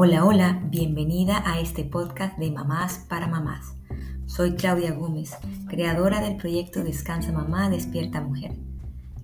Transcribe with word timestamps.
Hola, 0.00 0.24
hola, 0.24 0.62
bienvenida 0.70 1.42
a 1.44 1.58
este 1.58 1.82
podcast 1.82 2.38
de 2.38 2.52
Mamás 2.52 3.04
para 3.08 3.26
Mamás. 3.26 3.74
Soy 4.26 4.54
Claudia 4.54 4.92
Gómez, 4.92 5.36
creadora 5.66 6.20
del 6.20 6.36
proyecto 6.36 6.84
Descansa 6.84 7.32
Mamá, 7.32 7.68
Despierta 7.68 8.20
Mujer. 8.20 8.52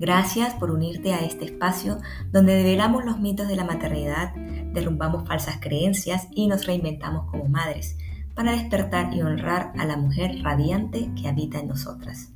Gracias 0.01 0.53
por 0.55 0.73
unirte 0.73 1.15
a 1.15 1.21
este 1.21 1.45
espacio 1.45 1.99
donde 2.33 2.57
develamos 2.57 3.05
los 3.05 3.21
mitos 3.21 3.47
de 3.47 3.55
la 3.55 3.65
maternidad, 3.65 4.35
derrumbamos 4.73 5.29
falsas 5.29 5.59
creencias 5.61 6.27
y 6.33 6.49
nos 6.49 6.67
reinventamos 6.67 7.31
como 7.31 7.45
madres 7.45 7.97
para 8.35 8.51
despertar 8.51 9.15
y 9.15 9.23
honrar 9.23 9.73
a 9.79 9.85
la 9.85 9.97
mujer 9.97 10.43
radiante 10.43 11.09
que 11.15 11.29
habita 11.29 11.61
en 11.61 11.69
nosotras. 11.69 12.33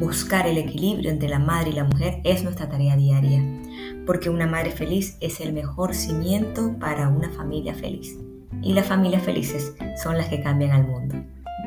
Buscar 0.00 0.48
el 0.48 0.58
equilibrio 0.58 1.08
entre 1.08 1.28
la 1.28 1.38
madre 1.38 1.70
y 1.70 1.74
la 1.74 1.84
mujer 1.84 2.20
es 2.24 2.42
nuestra 2.42 2.68
tarea 2.68 2.96
diaria 2.96 3.44
porque 4.10 4.28
una 4.28 4.48
madre 4.48 4.72
feliz 4.72 5.16
es 5.20 5.38
el 5.38 5.52
mejor 5.52 5.94
cimiento 5.94 6.74
para 6.80 7.06
una 7.06 7.30
familia 7.30 7.76
feliz. 7.76 8.16
Y 8.60 8.72
las 8.72 8.88
familias 8.88 9.24
felices 9.24 9.72
son 10.02 10.18
las 10.18 10.28
que 10.28 10.42
cambian 10.42 10.72
al 10.72 10.82
mundo. 10.82 11.14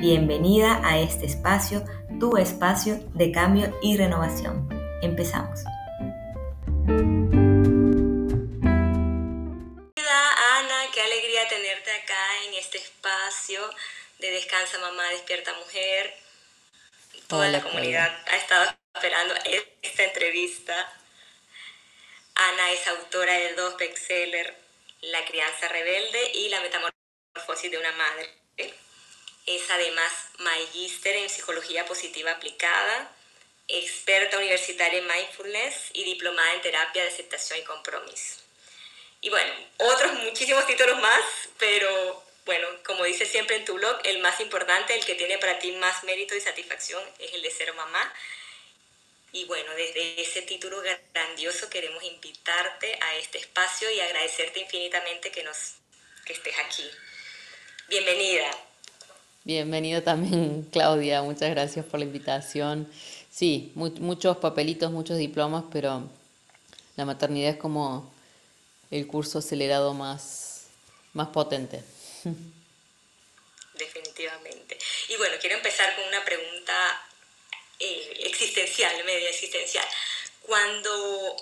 Bienvenida 0.02 0.82
a 0.84 1.00
este 1.00 1.26
espacio, 1.26 1.86
tu 2.20 2.36
espacio 2.36 3.00
de 3.14 3.32
cambio 3.32 3.74
y 3.82 3.96
renovación. 3.96 4.68
Empezamos. 5.02 5.62
Hola 9.96 10.20
Ana, 10.58 10.92
qué 10.94 11.00
alegría 11.00 11.48
tenerte 11.48 11.92
acá 11.92 12.26
en 12.50 12.56
este 12.56 12.78
espacio 12.78 13.62
de 14.20 14.32
Descansa 14.32 14.80
Mamá, 14.80 15.04
Despierta 15.12 15.54
Mujer. 15.64 16.14
Toda 17.28 17.48
la 17.48 17.62
comunidad 17.62 18.14
ha 18.30 18.36
estado 18.36 18.70
esperando 18.94 19.34
esta 19.82 20.04
entrevista 20.04 20.76
Ana 22.36 22.72
es 22.72 22.88
autora 22.88 23.34
de 23.34 23.54
dos 23.54 23.78
bestsellers, 23.78 24.54
La 25.02 25.24
crianza 25.26 25.68
rebelde 25.68 26.32
y 26.34 26.50
La 26.50 26.62
metamorfosis 26.62 27.72
de 27.72 27.78
una 27.78 27.92
madre. 27.92 28.30
Es 29.46 29.70
además 29.70 30.12
magíster 30.40 31.18
en 31.18 31.30
psicología 31.30 31.86
positiva 31.86 32.32
aplicada, 32.32 33.12
experta 33.68 34.38
universitaria 34.38 35.00
en 35.00 35.08
mindfulness 35.08 35.90
y 35.94 36.04
diplomada 36.06 36.54
en 36.54 36.62
terapia 36.62 37.04
de 37.04 37.10
aceptación 37.10 37.60
y 37.60 37.64
compromiso. 37.64 38.36
Y 39.22 39.30
bueno, 39.30 39.54
otros 39.78 40.14
muchísimos 40.14 40.66
títulos 40.66 41.00
más, 41.00 41.24
pero 41.58 42.24
bueno, 42.46 42.68
como 42.86 43.06
dice 43.06 43.26
siempre 43.26 43.56
en 43.56 43.66
tu 43.66 43.74
blog, 43.76 44.00
el 44.04 44.20
más 44.20 44.40
importante, 44.42 44.96
el 44.96 45.06
que 45.06 45.16
tiene 45.16 45.38
para 45.38 45.60
ti 45.60 45.72
más 45.74 46.04
mérito 46.04 46.36
y 46.36 46.42
satisfacción 46.42 47.02
es 47.20 47.34
el 47.34 47.42
de 47.42 47.52
ser 47.52 47.74
mamá. 47.74 48.14
Y 49.36 49.46
bueno, 49.46 49.72
desde 49.76 50.22
ese 50.22 50.44
título 50.44 50.78
grandioso 51.12 51.68
queremos 51.68 52.04
invitarte 52.04 53.00
a 53.02 53.16
este 53.18 53.40
espacio 53.40 53.90
y 53.90 54.00
agradecerte 54.00 54.60
infinitamente 54.60 55.32
que, 55.32 55.42
nos, 55.42 55.74
que 56.24 56.34
estés 56.34 56.54
aquí. 56.64 56.84
Bienvenida. 57.90 58.52
Bienvenida 59.44 60.04
también, 60.04 60.62
Claudia. 60.72 61.24
Muchas 61.24 61.50
gracias 61.50 61.84
por 61.84 62.00
la 62.00 62.06
invitación. 62.06 62.88
Sí, 63.32 63.72
muchos 63.74 64.38
papelitos, 64.38 64.92
muchos 64.92 65.18
diplomas, 65.18 65.64
pero 65.72 66.08
la 66.96 67.06
maternidad 67.06 67.54
es 67.54 67.58
como 67.58 68.14
el 68.92 69.08
curso 69.08 69.40
acelerado 69.40 69.96
más, 69.96 70.68
más 71.14 71.30
potente. 71.30 71.84
Definitivamente. 73.74 74.78
Y 75.10 75.16
bueno, 75.18 75.38
quiero 75.42 75.56
empezar 75.56 75.96
con 75.96 76.06
una 76.06 76.24
pregunta 76.24 77.10
eh, 77.80 78.14
existencial, 78.26 79.04
media 79.04 79.30
existencial. 79.30 79.86
Cuando 80.42 81.36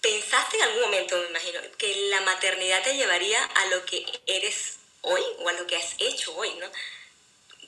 pensaste 0.00 0.56
en 0.56 0.62
algún 0.64 0.82
momento, 0.82 1.18
me 1.18 1.28
imagino, 1.28 1.60
que 1.78 2.08
la 2.10 2.20
maternidad 2.20 2.82
te 2.82 2.96
llevaría 2.96 3.42
a 3.42 3.66
lo 3.66 3.84
que 3.84 4.04
eres 4.26 4.78
hoy 5.00 5.22
o 5.38 5.48
a 5.48 5.52
lo 5.54 5.66
que 5.66 5.76
has 5.76 5.94
hecho 5.98 6.36
hoy, 6.36 6.50
¿no? 6.60 6.66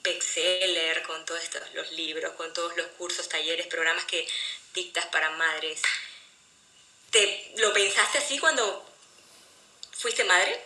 Bestseller, 0.03 1.03
con 1.03 1.25
todos 1.25 1.41
estos, 1.41 1.61
los 1.73 1.91
libros, 1.93 2.33
con 2.33 2.53
todos 2.53 2.75
los 2.77 2.87
cursos, 2.97 3.27
talleres, 3.27 3.67
programas 3.67 4.05
que 4.05 4.27
dictas 4.73 5.05
para 5.07 5.31
madres. 5.31 5.81
¿Te, 7.09 7.53
¿Lo 7.57 7.73
pensaste 7.73 8.19
así 8.19 8.37
cuando 8.37 8.85
fuiste 9.91 10.23
madre? 10.23 10.61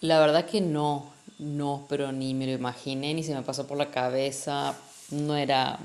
La 0.00 0.20
verdad 0.20 0.48
que 0.48 0.60
no, 0.60 1.14
no, 1.38 1.86
pero 1.88 2.12
ni 2.12 2.34
me 2.34 2.46
lo 2.46 2.52
imaginé, 2.52 3.14
ni 3.14 3.24
se 3.24 3.34
me 3.34 3.42
pasó 3.42 3.66
por 3.66 3.78
la 3.78 3.90
cabeza 3.90 4.78
no 5.10 5.36
era 5.36 5.78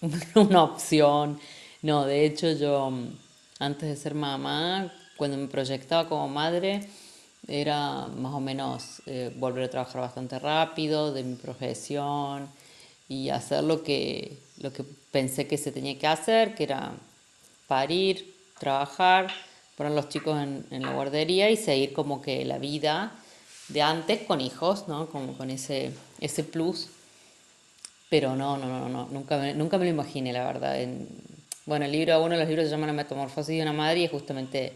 una 0.34 0.62
opción. 0.62 1.38
No, 1.82 2.06
de 2.06 2.24
hecho 2.24 2.52
yo 2.52 2.92
antes 3.58 3.88
de 3.88 3.96
ser 3.96 4.14
mamá, 4.14 4.92
cuando 5.16 5.36
me 5.36 5.48
proyectaba 5.48 6.08
como 6.08 6.28
madre, 6.28 6.88
era 7.46 8.06
más 8.06 8.34
o 8.34 8.40
menos 8.40 9.02
eh, 9.06 9.32
volver 9.36 9.64
a 9.64 9.70
trabajar 9.70 10.02
bastante 10.02 10.38
rápido 10.38 11.12
de 11.12 11.24
mi 11.24 11.34
profesión 11.34 12.48
y 13.08 13.30
hacer 13.30 13.64
lo 13.64 13.82
que, 13.82 14.38
lo 14.58 14.72
que 14.72 14.84
pensé 15.10 15.46
que 15.46 15.56
se 15.56 15.72
tenía 15.72 15.98
que 15.98 16.06
hacer, 16.06 16.54
que 16.54 16.64
era 16.64 16.92
parir, 17.66 18.34
trabajar, 18.58 19.28
poner 19.76 19.92
a 19.92 19.96
los 19.96 20.08
chicos 20.08 20.40
en, 20.40 20.66
en, 20.70 20.82
la 20.82 20.92
guardería 20.92 21.50
y 21.50 21.56
seguir 21.56 21.92
como 21.92 22.20
que 22.20 22.44
la 22.44 22.58
vida 22.58 23.12
de 23.68 23.82
antes 23.82 24.22
con 24.22 24.40
hijos, 24.40 24.88
¿no? 24.88 25.08
Como 25.08 25.36
con 25.36 25.50
ese, 25.50 25.92
ese 26.20 26.44
plus 26.44 26.88
pero 28.08 28.34
no, 28.36 28.56
no, 28.56 28.66
no, 28.66 28.88
no, 28.88 29.08
nunca 29.10 29.36
me, 29.38 29.54
nunca 29.54 29.78
me 29.78 29.84
lo 29.84 29.90
imaginé, 29.90 30.32
la 30.32 30.46
verdad. 30.46 30.80
En, 30.80 31.08
bueno, 31.66 31.84
el 31.84 31.92
libro, 31.92 32.22
uno 32.22 32.34
de 32.34 32.40
los 32.40 32.48
libros 32.48 32.66
se 32.66 32.70
llama 32.70 32.86
La 32.86 32.92
Metamorfosis 32.94 33.56
de 33.56 33.62
una 33.62 33.72
Madre 33.72 34.00
y 34.00 34.08
justamente 34.08 34.72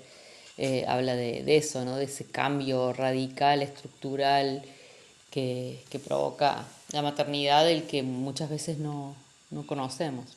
eh, 0.58 0.84
habla 0.86 1.14
de, 1.14 1.42
de, 1.42 1.56
eso, 1.56 1.84
¿no? 1.84 1.96
de 1.96 2.04
ese 2.04 2.30
cambio 2.30 2.92
radical, 2.92 3.62
estructural 3.62 4.62
que, 5.30 5.78
que, 5.90 5.98
provoca 5.98 6.66
la 6.92 7.00
maternidad, 7.00 7.64
del 7.64 7.86
que 7.86 8.02
muchas 8.02 8.50
veces 8.50 8.76
no, 8.76 9.16
no 9.50 9.66
conocemos. 9.66 10.36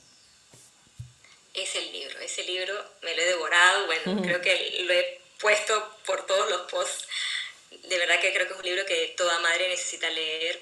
Es 1.54 1.76
el 1.76 1.92
libro, 1.92 2.20
ese 2.20 2.44
libro 2.46 2.74
me 3.04 3.14
lo 3.14 3.22
he 3.22 3.26
devorado, 3.26 3.86
bueno, 3.88 4.22
creo 4.22 4.42
que 4.42 4.84
lo 4.86 4.94
he 4.94 5.20
puesto 5.40 5.74
por 6.06 6.26
todos 6.26 6.50
los 6.50 6.62
posts. 6.72 7.08
De 7.90 7.98
verdad 7.98 8.20
que 8.22 8.34
creo 8.34 8.48
que 8.48 8.54
es 8.54 8.60
un 8.60 8.66
libro 8.66 8.86
que 8.86 9.14
toda 9.18 9.38
madre 9.40 9.68
necesita 9.68 10.10
leer 10.10 10.62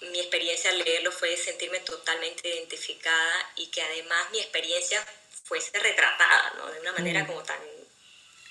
mi 0.00 0.18
experiencia 0.18 0.70
al 0.70 0.78
leerlo 0.78 1.10
fue 1.10 1.36
sentirme 1.36 1.80
totalmente 1.80 2.48
identificada 2.48 3.52
y 3.56 3.66
que 3.68 3.80
además 3.80 4.30
mi 4.32 4.38
experiencia 4.38 5.04
fuese 5.44 5.78
retratada, 5.78 6.52
¿no? 6.58 6.70
De 6.72 6.80
una 6.80 6.92
manera 6.92 7.24
mm. 7.24 7.26
como 7.26 7.42
tan 7.42 7.58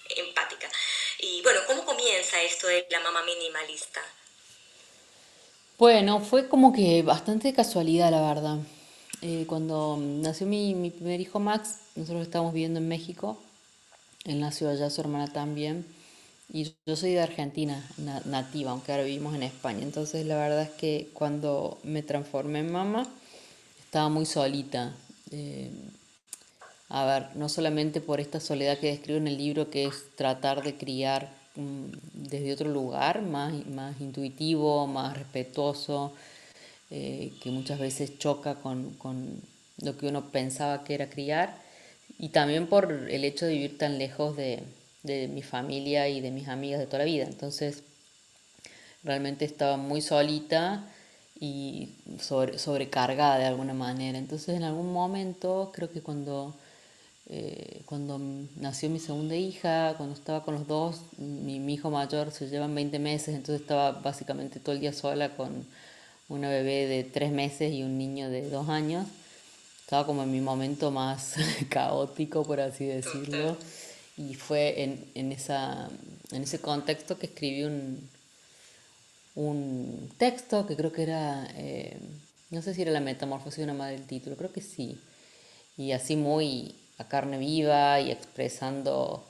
empática. 0.09 0.69
Y 1.19 1.41
bueno, 1.41 1.61
¿cómo 1.67 1.85
comienza 1.85 2.41
esto 2.41 2.67
de 2.67 2.87
la 2.89 2.99
mamá 2.99 3.23
minimalista? 3.23 4.01
Bueno, 5.77 6.21
fue 6.21 6.47
como 6.47 6.71
que 6.71 7.03
bastante 7.03 7.53
casualidad, 7.53 8.11
la 8.11 8.21
verdad. 8.21 8.57
Eh, 9.21 9.45
cuando 9.47 9.97
nació 9.99 10.47
mi, 10.47 10.73
mi, 10.73 10.89
primer 10.89 11.19
hijo 11.19 11.39
Max, 11.39 11.79
nosotros 11.95 12.23
estábamos 12.23 12.53
viviendo 12.53 12.79
en 12.79 12.87
México. 12.87 13.41
Él 14.23 14.39
nació 14.39 14.69
allá, 14.69 14.89
su 14.89 15.01
hermana 15.01 15.31
también. 15.31 15.85
Y 16.47 16.73
yo 16.85 16.95
soy 16.95 17.11
de 17.13 17.21
Argentina, 17.21 17.83
nativa, 18.25 18.71
aunque 18.71 18.91
ahora 18.91 19.03
vivimos 19.03 19.35
en 19.35 19.43
España. 19.43 19.81
Entonces 19.81 20.25
la 20.25 20.37
verdad 20.37 20.61
es 20.63 20.69
que 20.69 21.09
cuando 21.13 21.79
me 21.83 22.03
transformé 22.03 22.59
en 22.59 22.71
mamá, 22.71 23.07
estaba 23.83 24.09
muy 24.09 24.25
solita. 24.25 24.95
Eh, 25.31 25.71
a 26.89 27.05
ver, 27.05 27.35
no 27.35 27.49
solamente 27.49 27.99
por 28.01 28.19
esta 28.19 28.39
soledad 28.39 28.77
que 28.77 28.87
describo 28.87 29.17
en 29.17 29.27
el 29.27 29.37
libro, 29.37 29.69
que 29.69 29.85
es 29.85 30.15
tratar 30.15 30.63
de 30.63 30.75
criar 30.77 31.33
mm, 31.55 31.85
desde 32.13 32.53
otro 32.53 32.69
lugar, 32.69 33.21
más, 33.23 33.53
más 33.67 33.99
intuitivo, 33.99 34.85
más 34.87 35.17
respetuoso, 35.17 36.13
eh, 36.91 37.33
que 37.41 37.51
muchas 37.51 37.79
veces 37.79 38.19
choca 38.19 38.55
con, 38.55 38.91
con 38.95 39.41
lo 39.81 39.97
que 39.97 40.07
uno 40.07 40.31
pensaba 40.31 40.83
que 40.83 40.93
era 40.95 41.09
criar, 41.09 41.57
y 42.19 42.29
también 42.29 42.67
por 42.67 42.91
el 42.91 43.23
hecho 43.25 43.45
de 43.47 43.53
vivir 43.53 43.77
tan 43.77 43.97
lejos 43.97 44.37
de, 44.37 44.63
de 45.05 45.27
mi 45.27 45.41
familia 45.41 46.09
y 46.09 46.21
de 46.21 46.31
mis 46.31 46.47
amigas 46.47 46.79
de 46.79 46.85
toda 46.85 46.99
la 46.99 47.05
vida. 47.05 47.25
Entonces, 47.25 47.83
realmente 49.03 49.45
estaba 49.45 49.77
muy 49.77 50.01
solita 50.01 50.87
y 51.39 51.89
sobrecargada 52.19 53.37
de 53.37 53.45
alguna 53.45 53.73
manera. 53.73 54.17
Entonces, 54.17 54.55
en 54.55 54.63
algún 54.63 54.91
momento, 54.91 55.71
creo 55.73 55.91
que 55.91 56.01
cuando, 56.01 56.55
eh, 57.29 57.81
cuando 57.85 58.19
nació 58.57 58.89
mi 58.89 58.99
segunda 58.99 59.35
hija, 59.35 59.93
cuando 59.97 60.15
estaba 60.15 60.43
con 60.43 60.55
los 60.55 60.67
dos, 60.67 61.01
mi, 61.17 61.59
mi, 61.59 61.73
hijo 61.73 61.91
mayor 61.91 62.31
se 62.31 62.47
llevan 62.47 62.73
20 62.73 62.99
meses, 62.99 63.35
entonces 63.35 63.61
estaba 63.61 63.91
básicamente 63.91 64.59
todo 64.59 64.73
el 64.73 64.81
día 64.81 64.93
sola 64.93 65.35
con 65.35 65.65
una 66.29 66.49
bebé 66.49 66.87
de 66.87 67.03
3 67.03 67.31
meses 67.31 67.73
y 67.73 67.83
un 67.83 67.97
niño 67.97 68.29
de 68.29 68.49
2 68.49 68.69
años. 68.69 69.07
Estaba 69.81 70.07
como 70.07 70.23
en 70.23 70.31
mi 70.31 70.41
momento 70.41 70.89
más 70.89 71.35
caótico, 71.69 72.43
por 72.43 72.59
así 72.59 72.85
decirlo. 72.85 73.57
Y 74.17 74.35
fue 74.35 74.83
en, 74.83 75.11
en, 75.15 75.31
esa, 75.31 75.89
en 76.31 76.43
ese 76.43 76.59
contexto 76.59 77.17
que 77.17 77.25
escribí 77.27 77.63
un, 77.63 78.09
un 79.35 80.09
texto 80.17 80.65
que 80.65 80.75
creo 80.75 80.91
que 80.91 81.03
era, 81.03 81.47
eh, 81.55 81.97
no 82.49 82.61
sé 82.61 82.73
si 82.73 82.81
era 82.81 82.91
la 82.91 83.01
metamorfosis 83.01 83.57
de 83.57 83.63
una 83.65 83.73
madre 83.73 83.97
del 83.97 84.07
título, 84.07 84.37
creo 84.37 84.53
que 84.53 84.61
sí. 84.61 84.99
Y 85.77 85.91
así 85.91 86.15
muy 86.15 86.75
a 86.97 87.03
carne 87.05 87.37
viva 87.37 87.99
y 87.99 88.11
expresando 88.11 89.25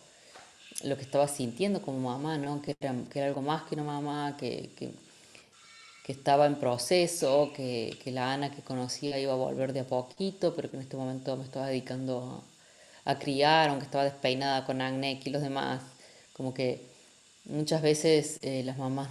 lo 0.84 0.96
que 0.96 1.04
estaba 1.04 1.28
sintiendo 1.28 1.82
como 1.82 2.00
mamá, 2.00 2.38
¿no? 2.38 2.62
Que 2.62 2.76
era, 2.80 2.94
que 3.12 3.20
era 3.20 3.28
algo 3.30 3.42
más 3.42 3.64
que 3.64 3.76
una 3.76 3.84
mamá, 3.84 4.38
que, 4.38 4.70
que, 4.76 4.94
estaba 6.08 6.46
en 6.46 6.56
proceso, 6.56 7.52
que, 7.56 7.98
que, 8.04 8.12
la 8.12 8.32
Ana 8.32 8.52
que 8.52 8.62
conocía 8.62 9.20
iba 9.20 9.34
a 9.34 9.36
volver 9.36 9.74
de 9.74 9.80
a 9.80 9.88
poquito, 9.88 10.56
pero 10.56 10.70
que 10.70 10.78
en 10.78 10.84
este 10.84 10.98
momento 10.98 11.36
me 11.36 11.44
estaba 11.44 11.68
dedicando 11.68 12.44
a, 13.06 13.20
criar, 13.20 13.70
aunque 13.70 13.86
estaba 13.86 14.04
despeinada 14.04 14.66
con 14.66 14.82
acné 14.82 15.22
y 15.24 15.30
los 15.30 15.42
demás. 15.42 15.82
Como 16.34 16.54
que 16.54 16.82
muchas 17.46 17.82
veces 17.82 18.40
eh, 18.42 18.64
las 18.64 18.78
mamás, 18.78 19.10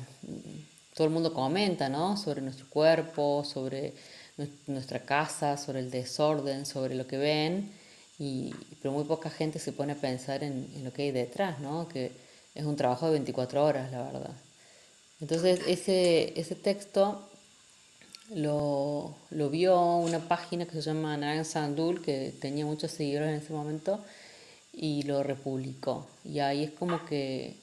todo 0.95 1.07
el 1.07 1.13
mundo 1.13 1.33
comenta, 1.33 1.89
¿no? 1.89 2.17
Sobre 2.17 2.43
nuestro 2.43 2.69
cuerpo, 2.69 3.45
sobre 3.45 3.95
nuestra 4.67 5.01
casa, 5.01 5.57
sobre 5.57 5.81
el 5.81 5.91
desorden, 5.91 6.67
sobre 6.67 6.95
lo 6.95 7.07
que 7.07 7.17
ven 7.17 7.71
y, 8.19 8.55
pero 8.81 8.93
muy 8.93 9.05
poca 9.05 9.31
gente 9.31 9.59
se 9.59 9.73
pone 9.73 9.93
a 9.93 9.97
pensar 9.97 10.45
en, 10.45 10.69
lo 10.85 10.93
que 10.93 11.03
hay 11.03 11.11
detrás, 11.11 11.59
¿no? 11.61 11.89
Que 11.89 12.13
es 12.55 12.65
un 12.65 12.77
trabajo 12.77 13.07
de 13.07 13.13
24 13.13 13.65
horas, 13.65 13.91
la 13.91 14.03
verdad. 14.03 14.33
Entonces, 15.21 15.61
ese, 15.67 16.39
ese 16.39 16.55
texto 16.55 17.29
lo, 18.35 19.15
vio 19.51 19.97
una 19.97 20.21
página 20.21 20.67
que 20.67 20.73
se 20.73 20.83
llama 20.83 21.17
Naran 21.17 21.45
Sandul, 21.45 22.03
que 22.03 22.33
tenía 22.41 22.67
muchos 22.67 22.91
seguidores 22.91 23.31
en 23.31 23.37
ese 23.37 23.53
momento, 23.53 24.01
y 24.73 25.03
lo 25.05 25.23
republicó. 25.23 26.07
Y 26.25 26.41
ahí 26.41 26.65
es 26.65 26.71
como 26.73 27.05
que 27.07 27.55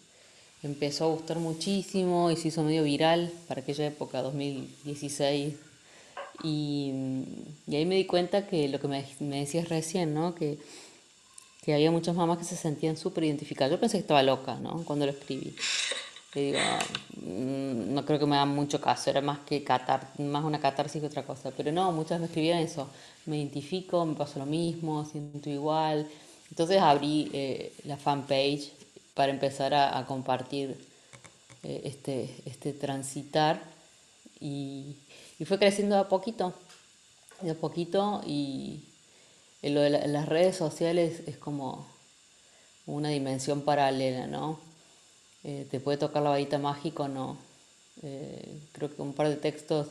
empezó 0.63 1.05
a 1.05 1.07
gustar 1.09 1.39
muchísimo 1.39 2.31
y 2.31 2.37
se 2.37 2.49
hizo 2.49 2.63
medio 2.63 2.83
viral 2.83 3.31
para 3.47 3.61
aquella 3.61 3.85
época, 3.87 4.21
2016, 4.21 5.55
y, 6.43 6.91
ahí 7.67 7.85
me 7.85 7.95
di 7.95 8.05
cuenta 8.05 8.47
que 8.47 8.67
lo 8.67 8.79
que 8.79 8.87
me, 8.87 9.05
me 9.19 9.41
decías 9.41 9.69
recién, 9.69 10.13
¿no? 10.13 10.33
Que, 10.33 10.57
que 11.63 11.73
había 11.73 11.91
muchas 11.91 12.15
mamás 12.15 12.39
que 12.39 12.43
se 12.43 12.55
sentían 12.55 12.97
súper 12.97 13.25
identificadas. 13.25 13.71
Yo 13.71 13.79
pensé 13.79 13.97
que 13.97 14.01
estaba 14.01 14.23
loca, 14.23 14.55
¿no? 14.55 14.83
Cuando 14.83 15.05
lo 15.05 15.11
escribí. 15.11 15.53
Le 16.33 16.41
digo, 16.41 16.59
mm, 17.17 17.93
no 17.93 18.05
creo 18.05 18.19
que 18.19 18.25
me 18.25 18.35
hagan 18.37 18.55
mucho 18.55 18.79
caso, 18.79 19.09
era 19.09 19.21
más 19.21 19.39
que 19.39 19.63
catar, 19.63 20.07
más 20.19 20.43
una 20.43 20.59
catarsis 20.59 21.01
que 21.01 21.07
otra 21.07 21.23
cosa. 21.23 21.51
Pero 21.51 21.71
no, 21.71 21.91
muchas 21.91 22.19
me 22.19 22.27
escribían 22.27 22.59
eso. 22.59 22.89
Me 23.25 23.37
identifico, 23.37 24.05
me 24.05 24.15
pasa 24.15 24.39
lo 24.39 24.45
mismo, 24.45 25.05
siento 25.05 25.49
igual. 25.49 26.07
Entonces 26.49 26.81
abrí 26.81 27.29
eh, 27.33 27.73
la 27.85 27.97
fanpage 27.97 28.71
para 29.13 29.31
empezar 29.31 29.73
a, 29.73 30.05
compartir 30.05 30.77
eh, 31.63 31.81
este, 31.85 32.33
este 32.45 32.73
transitar 32.73 33.61
y, 34.39 34.95
y 35.39 35.45
fue 35.45 35.59
creciendo 35.59 35.97
a 35.97 36.07
poquito, 36.07 36.53
de 37.41 37.51
a 37.51 37.55
poquito 37.55 38.21
y 38.25 38.83
lo 39.63 39.81
de 39.81 40.07
las 40.07 40.27
redes 40.27 40.55
sociales 40.55 41.21
es 41.27 41.37
como 41.37 41.85
una 42.85 43.09
dimensión 43.09 43.61
paralela, 43.61 44.27
¿no? 44.27 44.70
Eh, 45.43 45.67
te 45.69 45.79
puede 45.79 45.97
tocar 45.97 46.23
la 46.23 46.29
varita 46.29 46.57
mágico, 46.57 47.07
no. 47.07 47.37
Eh, 48.03 48.59
creo 48.71 48.95
que 48.95 49.01
un 49.01 49.13
par 49.13 49.29
de 49.29 49.35
textos 49.35 49.87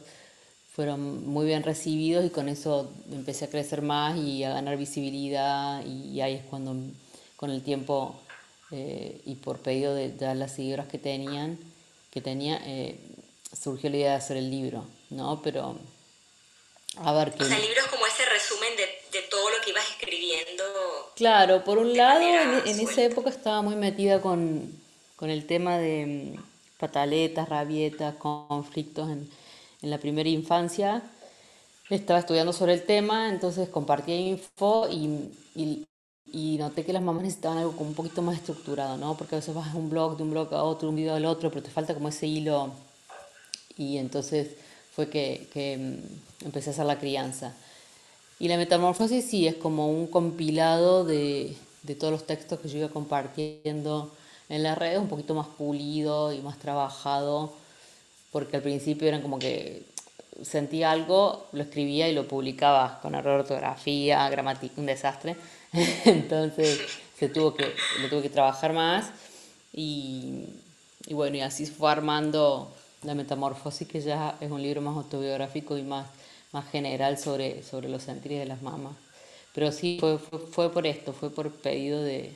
fueron 0.72 1.26
muy 1.26 1.46
bien 1.46 1.62
recibidos 1.62 2.24
y 2.24 2.30
con 2.30 2.48
eso 2.48 2.90
empecé 3.10 3.46
a 3.46 3.50
crecer 3.50 3.82
más 3.82 4.16
y 4.16 4.44
a 4.44 4.50
ganar 4.50 4.76
visibilidad 4.76 5.84
y, 5.84 6.20
ahí 6.20 6.34
es 6.34 6.44
cuando 6.44 6.74
con 7.36 7.50
el 7.50 7.62
tiempo 7.62 8.20
eh, 8.70 9.20
y 9.26 9.34
por 9.36 9.58
pedido 9.58 9.94
de, 9.94 10.10
de, 10.10 10.34
las 10.34 10.52
seguidoras 10.52 10.86
que 10.88 10.98
tenían 10.98 11.58
que 12.10 12.20
tenía 12.20 12.60
surgió 13.52 13.90
la 13.90 13.96
idea 13.96 14.10
de 14.10 14.16
hacer 14.16 14.36
el 14.36 14.50
libro 14.50 14.84
¿no? 15.10 15.40
Pero, 15.42 15.76
a 16.96 17.12
ver 17.12 17.32
qué... 17.32 17.42
O 17.42 17.46
sea, 17.46 17.56
el 17.56 17.62
libro 17.62 17.80
es 17.80 17.86
como 17.88 18.06
ese 18.06 18.24
resumen 18.26 18.76
de, 18.76 19.18
de 19.18 19.26
todo 19.28 19.50
lo 19.50 19.56
que 19.62 19.70
ibas 19.70 19.84
escribiendo. 19.90 20.64
Claro, 21.16 21.64
por 21.64 21.78
un 21.78 21.96
lado, 21.96 22.22
en, 22.64 22.80
esa 22.80 23.02
época 23.02 23.30
estaba 23.30 23.60
muy 23.62 23.74
metida 23.74 24.20
con, 24.20 24.79
con 25.20 25.28
el 25.28 25.46
tema 25.46 25.76
de 25.76 26.34
mm, 26.34 26.78
pataletas, 26.80 27.46
rabietas, 27.46 28.14
conflictos 28.14 29.10
en, 29.10 29.28
en 29.82 29.90
la 29.90 29.98
primera 29.98 30.30
infancia. 30.30 31.02
Estaba 31.90 32.20
estudiando 32.20 32.54
sobre 32.54 32.72
el 32.72 32.84
tema, 32.84 33.28
entonces 33.28 33.68
compartía 33.68 34.18
info 34.18 34.88
y, 34.88 35.36
noté 36.58 36.84
que 36.84 36.92
las 36.94 37.02
mamás 37.02 37.22
necesitaban 37.22 37.58
algo 37.58 37.74
un 37.78 37.94
poquito 37.94 38.22
más 38.22 38.36
estructurado, 38.36 38.96
¿no? 38.96 39.16
Porque 39.16 39.34
a 39.34 39.38
veces 39.38 39.54
vas 39.54 39.74
a 39.74 39.76
un 39.76 39.90
blog, 39.90 40.16
de 40.16 40.22
un 40.22 40.30
blog 40.30 40.54
a 40.54 40.62
otro, 40.62 40.88
un 40.88 40.96
video 40.96 41.14
al 41.14 41.26
otro, 41.26 41.50
pero 41.50 41.62
te 41.62 41.70
falta 41.70 41.92
como 41.92 42.08
ese 42.08 42.26
hilo. 42.26 42.70
Y 43.76 43.98
entonces 43.98 44.56
fue 44.94 45.10
que, 45.10 45.48
mm, 45.76 46.46
empecé 46.46 46.70
a 46.70 46.72
hacer 46.72 46.86
la 46.86 46.98
crianza. 46.98 47.54
Y 48.38 48.48
la 48.48 48.56
metamorfosis 48.56 49.24
sí 49.24 49.46
es 49.46 49.56
como 49.56 49.90
un 49.90 50.06
compilado 50.06 51.04
de, 51.04 51.56
todos 51.98 52.12
los 52.12 52.26
textos 52.26 52.60
que 52.60 52.68
yo 52.68 52.78
iba 52.78 52.88
compartiendo 52.88 54.12
en 54.50 54.62
las 54.62 54.76
redes, 54.76 54.98
un 54.98 55.08
poquito 55.08 55.34
más 55.34 55.46
pulido 55.46 56.32
y 56.32 56.40
más 56.40 56.58
trabajado, 56.58 57.54
porque 58.32 58.56
al 58.56 58.62
principio 58.62 59.08
eran 59.08 59.22
como 59.22 59.38
que 59.38 59.84
sentía 60.42 60.90
algo, 60.90 61.46
lo 61.52 61.62
escribía 61.62 62.08
y 62.08 62.14
lo 62.14 62.26
publicaba 62.26 62.98
con 63.00 63.14
error 63.14 63.36
de 63.36 63.40
ortografía, 63.42 64.28
gramática, 64.28 64.74
un 64.76 64.86
desastre. 64.86 65.36
Entonces 66.04 66.80
se 67.18 67.28
tuvo 67.28 67.54
que, 67.54 67.72
lo 68.02 68.08
tuve 68.08 68.22
que 68.22 68.30
trabajar 68.30 68.72
más 68.72 69.10
y, 69.72 70.46
y 71.06 71.14
bueno, 71.14 71.36
y 71.36 71.40
así 71.42 71.64
fue 71.66 71.90
armando 71.90 72.72
la 73.02 73.14
Metamorfosis, 73.14 73.86
que 73.86 74.00
ya 74.00 74.36
es 74.40 74.50
un 74.50 74.62
libro 74.62 74.80
más 74.80 74.96
autobiográfico 74.96 75.78
y 75.78 75.82
más, 75.82 76.06
más 76.52 76.68
general 76.70 77.18
sobre, 77.18 77.62
sobre 77.62 77.88
los 77.88 78.02
sentires 78.02 78.40
de 78.40 78.46
las 78.46 78.62
mamás. 78.62 78.96
Pero 79.54 79.72
sí, 79.72 79.98
fue, 80.00 80.18
fue, 80.18 80.72
por 80.72 80.86
esto, 80.86 81.12
fue 81.12 81.30
por 81.30 81.50
pedido 81.50 82.02
de, 82.02 82.32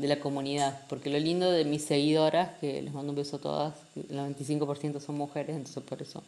de, 0.00 0.08
la 0.08 0.20
comunidad. 0.20 0.80
Porque 0.88 1.10
lo 1.10 1.18
lindo 1.18 1.50
de 1.50 1.64
mis 1.64 1.84
seguidoras, 1.84 2.50
que 2.60 2.82
les 2.82 2.92
mando 2.92 3.10
un 3.10 3.16
beso 3.16 3.36
a 3.36 3.40
todas, 3.40 3.74
el 3.96 4.16
95% 4.16 5.00
son 5.00 5.16
mujeres, 5.16 5.56
entonces 5.56 5.82
por 5.82 6.00
eso 6.02 6.22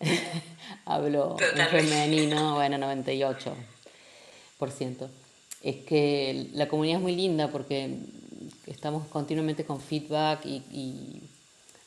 hablo 0.84 1.36
en 1.56 1.66
femenino, 1.68 2.54
bueno, 2.54 2.78
98%. 2.78 3.54
Es 5.62 5.76
que 5.76 6.48
la 6.54 6.68
comunidad 6.68 6.96
es 6.96 7.02
muy 7.02 7.16
linda 7.16 7.48
porque 7.48 7.98
estamos 8.66 9.06
continuamente 9.08 9.64
con 9.64 9.80
feedback 9.80 10.44
y 10.46 11.22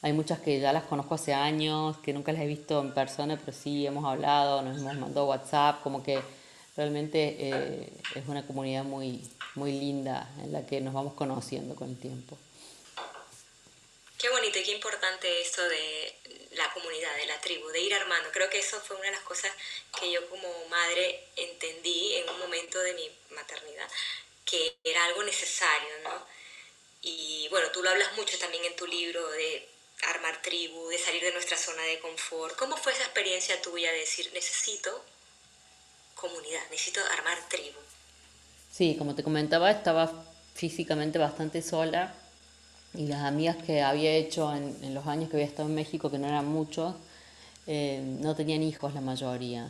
hay 0.03 0.11
muchas 0.11 0.39
que 0.39 0.59
ya 0.59 0.73
las 0.73 0.83
conozco 0.83 1.15
hace 1.15 1.33
años, 1.33 1.95
que 1.99 2.11
nunca 2.11 2.33
las 2.33 2.41
he 2.41 2.45
visto 2.45 2.81
en 2.81 2.93
persona, 2.93 3.39
pero 3.39 3.57
sí 3.57 3.87
hemos 3.87 4.03
hablado, 4.03 4.61
nos 4.61 4.77
hemos 4.77 4.97
mandado 4.97 5.27
WhatsApp, 5.27 5.81
como 5.81 6.03
que 6.03 6.19
realmente 6.75 7.35
eh, 7.39 7.89
es 8.15 8.27
una 8.27 8.45
comunidad 8.45 8.83
muy, 8.83 9.21
muy 9.55 9.71
linda 9.73 10.29
en 10.43 10.51
la 10.51 10.65
que 10.65 10.81
nos 10.81 10.93
vamos 10.93 11.13
conociendo 11.13 11.75
con 11.75 11.89
el 11.89 11.99
tiempo. 11.99 12.37
Qué 14.17 14.29
bonito 14.29 14.57
y 14.57 14.63
qué 14.63 14.71
importante 14.71 15.41
eso 15.41 15.61
de 15.63 16.13
la 16.55 16.71
comunidad, 16.73 17.15
de 17.17 17.25
la 17.25 17.39
tribu, 17.41 17.67
de 17.69 17.81
ir 17.81 17.93
armando. 17.93 18.29
Creo 18.31 18.49
que 18.49 18.59
eso 18.59 18.79
fue 18.79 18.95
una 18.95 19.07
de 19.07 19.11
las 19.11 19.23
cosas 19.23 19.51
que 19.99 20.11
yo 20.11 20.27
como 20.29 20.47
madre 20.69 21.25
entendí 21.35 22.15
en 22.15 22.29
un 22.29 22.39
momento 22.39 22.79
de 22.79 22.93
mi 22.93 23.11
maternidad, 23.31 23.89
que 24.45 24.75
era 24.83 25.05
algo 25.05 25.23
necesario, 25.23 25.89
¿no? 26.03 26.25
Y 27.01 27.47
bueno, 27.49 27.69
tú 27.71 27.83
lo 27.83 27.89
hablas 27.89 28.15
mucho 28.15 28.37
también 28.39 28.63
en 28.63 28.75
tu 28.77 28.87
libro 28.87 29.29
de 29.31 29.67
armar 30.03 30.41
tribu, 30.41 30.87
de 30.87 30.97
salir 30.97 31.21
de 31.21 31.33
nuestra 31.33 31.57
zona 31.57 31.83
de 31.83 31.99
confort. 31.99 32.55
¿Cómo 32.55 32.77
fue 32.77 32.93
esa 32.93 33.03
experiencia 33.03 33.61
tuya 33.61 33.91
de 33.91 33.99
decir, 33.99 34.31
necesito 34.33 35.03
comunidad, 36.23 36.61
necesito 36.71 37.01
armar 37.17 37.37
tribu? 37.49 37.79
Sí, 38.71 38.95
como 38.97 39.13
te 39.13 39.23
comentaba, 39.23 39.69
estaba 39.69 40.09
físicamente 40.53 41.19
bastante 41.19 41.61
sola 41.61 42.13
y 42.93 43.07
las 43.07 43.23
amigas 43.23 43.57
que 43.57 43.81
había 43.81 44.13
hecho 44.13 44.55
en, 44.55 44.93
los 44.93 45.05
años 45.07 45.29
que 45.29 45.35
había 45.35 45.47
estado 45.47 45.67
en 45.67 45.75
México, 45.75 46.09
que 46.09 46.17
no 46.17 46.27
eran 46.27 46.47
muchos, 46.47 46.95
eh, 47.67 48.01
no 48.21 48.35
tenían 48.35 48.63
hijos 48.63 48.93
la 48.93 49.01
mayoría. 49.01 49.69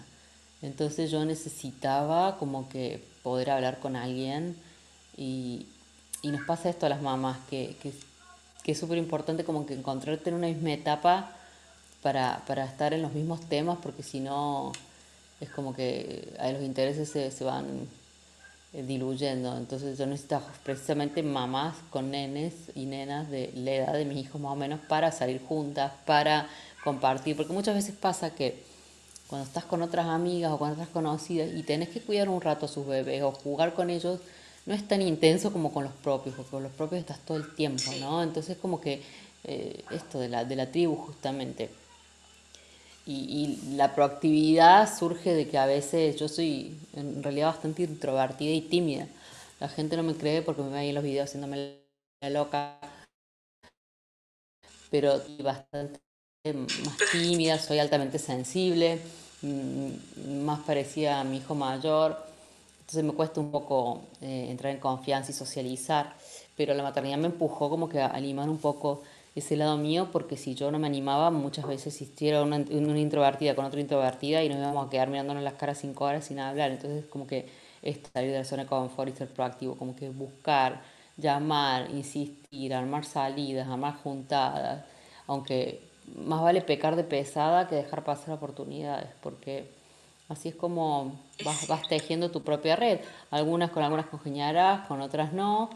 Entonces 0.61 1.09
yo 1.09 1.25
necesitaba 1.25 2.37
como 2.37 2.69
que 2.69 3.03
poder 3.23 3.49
hablar 3.49 3.79
con 3.79 3.95
alguien 3.95 4.55
y, 5.17 5.65
y 6.21 6.27
nos 6.27 6.45
pasa 6.45 6.69
esto 6.69 6.85
a 6.85 6.89
las 6.89 7.01
mamás, 7.01 7.37
que, 7.49 7.75
que 7.81 8.71
es 8.71 8.79
súper 8.79 8.99
importante 8.99 9.43
como 9.43 9.65
que 9.65 9.73
encontrarte 9.73 10.29
en 10.29 10.35
una 10.35 10.47
misma 10.47 10.71
etapa 10.73 11.35
para, 12.03 12.43
para 12.45 12.65
estar 12.65 12.93
en 12.93 13.01
los 13.01 13.13
mismos 13.13 13.41
temas, 13.49 13.79
porque 13.81 14.03
si 14.03 14.19
no 14.19 14.71
es 15.43 15.49
como 15.49 15.75
que 15.75 16.33
los 16.39 16.61
intereses 16.61 17.09
se, 17.09 17.31
se 17.31 17.43
van 17.43 17.65
eh, 18.73 18.83
diluyendo. 18.83 19.55
Entonces 19.57 19.97
yo 19.97 20.05
necesito 20.05 20.41
precisamente 20.63 21.21
mamás 21.21 21.75
con 21.89 22.11
nenes 22.11 22.53
y 22.75 22.85
nenas 22.85 23.29
de 23.29 23.51
la 23.55 23.71
edad 23.71 23.93
de 23.93 24.05
mis 24.05 24.25
hijos 24.25 24.41
más 24.41 24.53
o 24.53 24.55
menos 24.55 24.79
para 24.87 25.11
salir 25.11 25.41
juntas, 25.41 25.91
para 26.05 26.47
compartir, 26.83 27.35
porque 27.37 27.53
muchas 27.53 27.75
veces 27.75 27.95
pasa 27.95 28.31
que 28.31 28.63
cuando 29.27 29.47
estás 29.47 29.63
con 29.63 29.81
otras 29.81 30.07
amigas 30.07 30.51
o 30.51 30.57
con 30.57 30.71
otras 30.71 30.89
conocidas 30.89 31.49
y 31.53 31.63
tenés 31.63 31.89
que 31.89 32.01
cuidar 32.01 32.29
un 32.29 32.41
rato 32.41 32.65
a 32.65 32.69
sus 32.69 32.85
bebés 32.85 33.23
o 33.23 33.31
jugar 33.31 33.73
con 33.73 33.89
ellos, 33.89 34.19
no 34.65 34.73
es 34.73 34.87
tan 34.87 35.01
intenso 35.01 35.51
como 35.51 35.73
con 35.73 35.83
los 35.83 35.93
propios, 35.93 36.35
porque 36.35 36.51
con 36.51 36.63
los 36.63 36.71
propios 36.71 37.01
estás 37.01 37.19
todo 37.19 37.37
el 37.37 37.53
tiempo, 37.55 37.91
¿no? 37.99 38.23
Entonces 38.23 38.57
como 38.57 38.79
que 38.79 39.01
eh, 39.43 39.83
esto 39.91 40.19
de 40.19 40.29
la, 40.29 40.45
de 40.45 40.55
la 40.55 40.71
tribu 40.71 40.95
justamente. 40.95 41.69
Y, 43.05 43.59
la 43.75 43.93
proactividad 43.93 44.97
surge 44.97 45.33
de 45.33 45.47
que 45.47 45.57
a 45.57 45.65
veces 45.65 46.15
yo 46.15 46.27
soy 46.29 46.77
en 46.93 47.21
realidad 47.21 47.47
bastante 47.47 47.83
introvertida 47.83 48.51
y 48.51 48.61
tímida. 48.61 49.07
La 49.59 49.67
gente 49.67 49.97
no 49.97 50.03
me 50.03 50.15
cree 50.15 50.41
porque 50.41 50.61
me 50.61 50.69
ve 50.69 50.79
ahí 50.79 50.89
en 50.89 50.95
los 50.95 51.03
videos 51.03 51.29
haciéndome 51.29 51.79
loca, 52.21 52.79
pero 54.89 55.21
bastante 55.43 55.99
más 56.53 56.97
tímida, 57.11 57.57
soy 57.57 57.79
altamente 57.79 58.19
sensible, 58.19 58.99
mm, 59.41 60.43
más 60.43 60.59
parecida 60.61 61.19
a 61.19 61.23
mi 61.23 61.37
hijo 61.37 61.55
mayor, 61.55 62.17
entonces 62.81 63.03
me 63.03 63.13
cuesta 63.13 63.39
un 63.39 63.49
poco 63.49 64.01
eh, 64.21 64.47
entrar 64.49 64.73
en 64.73 64.79
confianza 64.79 65.31
y 65.31 65.33
socializar, 65.33 66.15
pero 66.55 66.73
la 66.73 66.83
maternidad 66.83 67.17
me 67.17 67.27
empujó 67.27 67.69
como 67.69 67.89
que 67.89 68.01
a 68.01 68.07
animar 68.07 68.49
un 68.49 68.57
poco 68.59 69.01
ese 69.35 69.55
lado 69.57 69.77
mío, 69.77 70.09
porque 70.11 70.37
si 70.37 70.55
yo 70.55 70.71
no 70.71 70.79
me 70.79 70.87
animaba, 70.87 71.31
muchas 71.31 71.67
veces 71.67 71.87
existiera 71.87 72.43
una, 72.43 72.57
una 72.57 72.99
introvertida 72.99 73.55
con 73.55 73.65
otra 73.65 73.79
introvertida 73.81 74.43
y 74.43 74.49
nos 74.49 74.59
íbamos 74.59 74.87
a 74.87 74.89
quedar 74.89 75.09
mirándonos 75.09 75.43
las 75.43 75.53
caras 75.53 75.79
cinco 75.79 76.05
horas 76.05 76.25
sin 76.25 76.39
hablar, 76.39 76.71
entonces 76.71 77.05
como 77.05 77.25
que 77.25 77.47
salir 78.13 78.31
de 78.31 78.37
la 78.37 78.45
zona 78.45 78.63
de 78.63 78.69
confort 78.69 79.09
y 79.09 79.17
ser 79.17 79.27
proactivo, 79.27 79.75
como 79.75 79.95
que 79.95 80.09
buscar, 80.09 80.81
llamar, 81.17 81.89
insistir, 81.91 82.73
armar 82.73 83.05
salidas, 83.05 83.67
armar 83.67 83.95
juntadas, 84.03 84.85
aunque 85.27 85.81
más 86.15 86.41
vale 86.41 86.61
pecar 86.61 86.95
de 86.95 87.03
pesada 87.03 87.67
que 87.67 87.75
dejar 87.75 88.03
pasar 88.03 88.35
oportunidades, 88.35 89.09
porque 89.21 89.69
así 90.29 90.49
es 90.49 90.55
como 90.55 91.19
vas, 91.43 91.67
vas 91.67 91.87
tejiendo 91.87 92.31
tu 92.31 92.43
propia 92.43 92.75
red. 92.75 92.99
Algunas 93.31 93.71
con 93.71 93.83
algunas 93.83 94.07
congeniarás, 94.07 94.87
con 94.87 95.01
otras 95.01 95.33
no, 95.33 95.69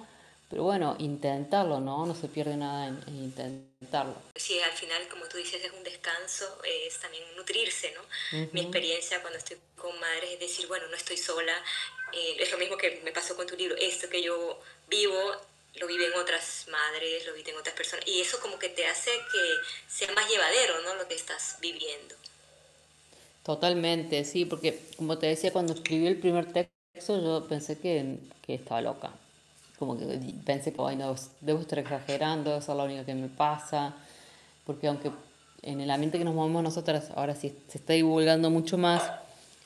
pero 0.50 0.64
bueno, 0.64 0.96
intentarlo, 1.00 1.80
¿no? 1.80 2.06
No 2.06 2.16
se 2.16 2.28
pierde 2.30 2.56
nada 2.56 2.88
en, 2.88 3.04
intentarlo. 3.08 4.16
Sí, 4.36 4.60
al 4.60 4.72
final, 4.72 5.08
como 5.10 5.26
tú 5.26 5.38
dices, 5.38 5.64
es 5.64 5.72
un 5.72 5.84
descanso, 5.84 6.46
es 6.64 6.98
también 7.00 7.24
nutrirse, 7.36 7.94
¿no? 7.94 8.02
Mi 8.54 8.62
experiencia 8.62 9.22
cuando 9.22 9.40
estoy 9.40 9.58
con 9.76 10.00
madres 10.00 10.32
es 10.32 10.40
decir, 10.40 10.68
bueno, 10.68 10.88
no 10.88 10.96
estoy 10.96 11.18
sola, 11.18 11.54
eh, 12.14 12.38
es 12.40 12.52
lo 12.52 12.58
mismo 12.58 12.78
que 12.78 13.02
me 13.04 13.12
pasó 13.12 13.36
con 13.36 13.46
tu 13.46 13.58
libro, 13.58 13.76
esto 13.78 14.10
que 14.10 14.22
yo 14.22 14.60
vivo 14.88 15.14
lo 15.76 15.86
viven 15.86 16.12
otras 16.14 16.66
madres, 16.72 17.26
lo 17.28 17.34
viven 17.34 17.56
otras 17.56 17.76
personas, 17.76 18.08
y 18.08 18.22
eso 18.22 18.40
como 18.40 18.58
que 18.58 18.70
te 18.70 18.88
hace 18.88 19.12
que 19.12 19.56
sea 19.88 20.12
más 20.14 20.28
llevadero, 20.30 20.82
¿no? 20.82 20.96
Lo 20.96 21.08
que 21.08 21.16
estás 21.16 21.58
viviendo. 21.62 22.16
Totalmente, 23.44 24.26
sí, 24.26 24.46
porque 24.46 24.80
como 24.96 25.18
te 25.18 25.28
decía, 25.28 25.54
cuando 25.54 25.74
escribí 25.74 26.08
el 26.08 26.20
primer 26.20 26.52
texto 26.52 27.22
yo 27.22 27.48
pensé 27.48 27.80
que, 27.80 28.18
que 28.42 28.56
estaba 28.56 28.82
loca. 28.82 29.14
Como 29.80 29.98
que 29.98 30.06
pensé 30.46 30.74
que, 30.74 30.96
no, 30.96 31.16
debo 31.42 31.60
estar 31.60 31.80
exagerando, 31.80 32.56
esa 32.58 32.72
es 32.72 32.78
la 32.78 32.84
única 32.84 33.06
que 33.06 33.14
me 33.14 33.28
pasa, 33.28 33.94
porque 34.66 34.88
aunque 34.88 35.12
en 35.62 35.82
el 35.82 35.92
ambiente 35.92 36.18
que 36.18 36.26
nos 36.26 36.34
movemos 36.34 36.64
nosotras 36.64 37.12
ahora 37.16 37.36
sí 37.36 37.54
se 37.68 37.78
está 37.78 37.94
divulgando 37.94 38.50
mucho 38.50 38.78
más, 38.78 39.04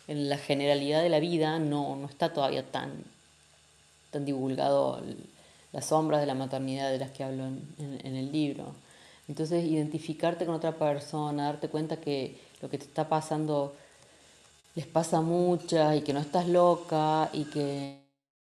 en 0.08 0.28
la 0.28 0.38
generalidad 0.38 1.02
de 1.02 1.10
la 1.10 1.20
vida 1.20 1.60
no, 1.60 1.96
no 1.96 2.08
está 2.08 2.34
todavía 2.34 2.64
tan, 2.70 3.04
tan 4.12 4.26
divulgado 4.26 5.02
las 5.72 5.86
sombras 5.86 6.20
de 6.20 6.28
la 6.28 6.36
maternidad 6.36 6.92
de 6.92 7.00
las 7.00 7.12
que 7.12 7.24
hablo 7.24 7.46
en, 7.46 8.16
el 8.16 8.32
libro. 8.32 8.74
Entonces, 9.28 9.64
identificarte 9.64 10.46
con 10.46 10.56
otra 10.56 10.74
persona, 10.74 11.46
darte 11.46 11.70
cuenta 11.70 11.98
que 11.98 12.38
lo 12.62 12.70
que 12.70 12.78
te 12.78 12.84
está 12.84 13.08
pasando 13.08 13.74
les 14.76 14.86
pasa 14.86 15.18
a 15.18 15.22
muchas 15.22 15.96
y 15.96 16.02
que 16.02 16.14
no 16.14 16.20
estás 16.20 16.48
loca 16.48 17.30
y 17.32 17.46
que 17.46 18.01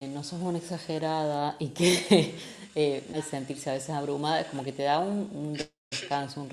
no 0.07 0.23
sos 0.23 0.41
una 0.41 0.57
exagerada 0.57 1.55
y 1.59 1.69
que 1.69 2.35
eh, 2.75 3.03
el 3.13 3.23
sentirse 3.23 3.69
a 3.69 3.73
veces 3.73 3.89
abrumada 3.91 4.41
es 4.41 4.47
como 4.47 4.63
que 4.63 4.71
te 4.71 4.83
da 4.83 4.99
un, 4.99 5.57
descanso, 5.89 6.41
un 6.41 6.49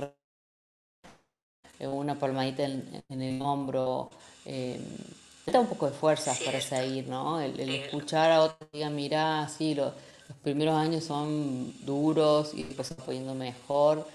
una 1.80 2.16
palmadita 2.16 2.64
en, 2.64 3.04
el 3.08 3.42
hombro, 3.42 4.10
eh, 4.44 4.80
da 5.46 5.58
un 5.58 5.66
poco 5.66 5.86
de 5.86 5.92
fuerzas 5.92 6.38
para 6.40 6.60
seguir, 6.60 7.08
¿no? 7.08 7.40
El, 7.40 7.58
escuchar 7.58 8.30
a 8.30 8.42
otros 8.42 8.70
que 8.70 8.78
digan, 8.78 8.94
mira, 8.94 9.48
sí, 9.48 9.74
lo, 9.74 9.86
los 10.28 10.38
primeros 10.42 10.76
años 10.76 11.04
son 11.04 11.74
duros 11.84 12.54
y 12.54 12.62
después 12.62 12.92
va 12.92 13.04
poniendo 13.04 13.34
mejor, 13.34 14.06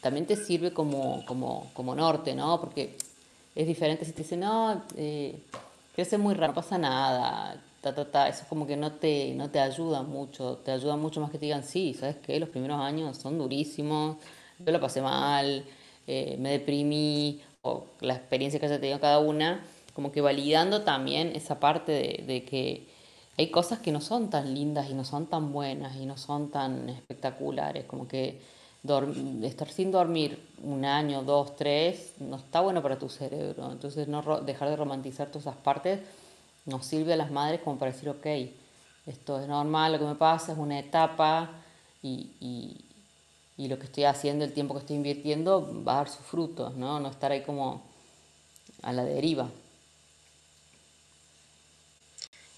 también 0.00 0.26
te 0.26 0.36
sirve 0.36 0.72
como, 0.72 1.24
como, 1.26 1.70
como 1.74 1.94
norte, 1.94 2.34
¿no? 2.34 2.60
Porque 2.60 2.96
es 3.54 3.66
diferente 3.66 4.04
si 4.04 4.12
te 4.12 4.22
dicen, 4.22 4.40
no, 4.40 4.82
eh, 4.96 5.38
crece 5.94 6.18
muy 6.18 6.34
raro, 6.34 6.48
no 6.48 6.54
pasa 6.54 6.78
nada, 6.78 7.56
ta, 7.92 8.10
ta, 8.10 8.32
como 8.48 8.66
que 8.66 8.76
no 8.76 8.92
te, 8.92 9.34
no 9.34 9.50
te 9.50 9.60
ayuda 9.60 10.02
mucho, 10.02 10.58
te 10.64 10.70
ayuda 10.70 10.96
mucho 10.96 11.20
más 11.20 11.30
que 11.30 11.38
te 11.38 11.46
digan, 11.46 11.64
sí, 11.64 11.94
¿sabes 11.94 12.16
qué? 12.16 12.38
Los 12.40 12.48
primeros 12.48 12.80
años 12.80 13.16
son 13.18 13.36
durísimos, 13.36 14.16
yo 14.58 14.72
lo 14.72 14.80
pasé 14.80 15.02
mal, 15.02 15.64
eh, 16.06 16.36
me 16.38 16.50
deprimí, 16.50 17.40
o 17.62 17.86
la 18.00 18.14
experiencia 18.14 18.60
que 18.60 18.66
haya 18.66 18.80
tenido 18.80 19.00
cada 19.00 19.18
una, 19.18 19.64
como 19.94 20.12
que 20.12 20.20
validando 20.20 20.82
también 20.82 21.32
esa 21.34 21.60
parte 21.60 21.92
de, 21.92 22.24
de 22.26 22.44
que 22.44 22.86
hay 23.36 23.50
cosas 23.50 23.80
que 23.80 23.92
no 23.92 24.00
son 24.00 24.30
tan 24.30 24.54
lindas 24.54 24.88
y 24.88 24.94
no 24.94 25.04
son 25.04 25.26
tan 25.26 25.52
buenas 25.52 25.96
y 25.96 26.06
no 26.06 26.16
son 26.16 26.50
tan 26.50 26.88
espectaculares, 26.88 27.84
como 27.84 28.06
que 28.06 28.40
estar 29.42 29.70
sin 29.70 29.90
dormir 29.90 30.38
un 30.62 30.84
año, 30.84 31.22
dos, 31.22 31.56
tres, 31.56 32.14
no 32.20 32.36
está 32.36 32.60
bueno 32.60 32.82
para 32.82 32.98
tu 32.98 33.08
cerebro. 33.08 33.72
Entonces 33.72 34.08
no 34.08 34.22
dejar 34.42 34.68
de 34.68 34.76
romantizar 34.76 35.28
todas 35.28 35.46
esas 35.46 35.56
partes 35.56 36.00
nos 36.66 36.86
sirve 36.86 37.12
a 37.12 37.16
las 37.16 37.30
madres 37.30 37.60
como 37.62 37.78
para 37.78 37.92
decir, 37.92 38.08
ok, 38.08 38.26
esto 39.06 39.40
es 39.40 39.46
normal, 39.46 39.92
lo 39.92 39.98
que 39.98 40.04
me 40.04 40.14
pasa 40.14 40.52
es 40.52 40.58
una 40.58 40.78
etapa 40.78 41.50
y, 42.02 42.30
y, 42.40 42.84
y 43.56 43.68
lo 43.68 43.78
que 43.78 43.84
estoy 43.84 44.04
haciendo, 44.04 44.44
el 44.44 44.52
tiempo 44.52 44.74
que 44.74 44.80
estoy 44.80 44.96
invirtiendo 44.96 45.84
va 45.84 45.94
a 45.94 45.96
dar 45.96 46.08
sus 46.08 46.24
frutos, 46.24 46.74
¿no? 46.74 47.00
No 47.00 47.10
estar 47.10 47.32
ahí 47.32 47.42
como 47.42 47.82
a 48.82 48.92
la 48.92 49.04
deriva. 49.04 49.48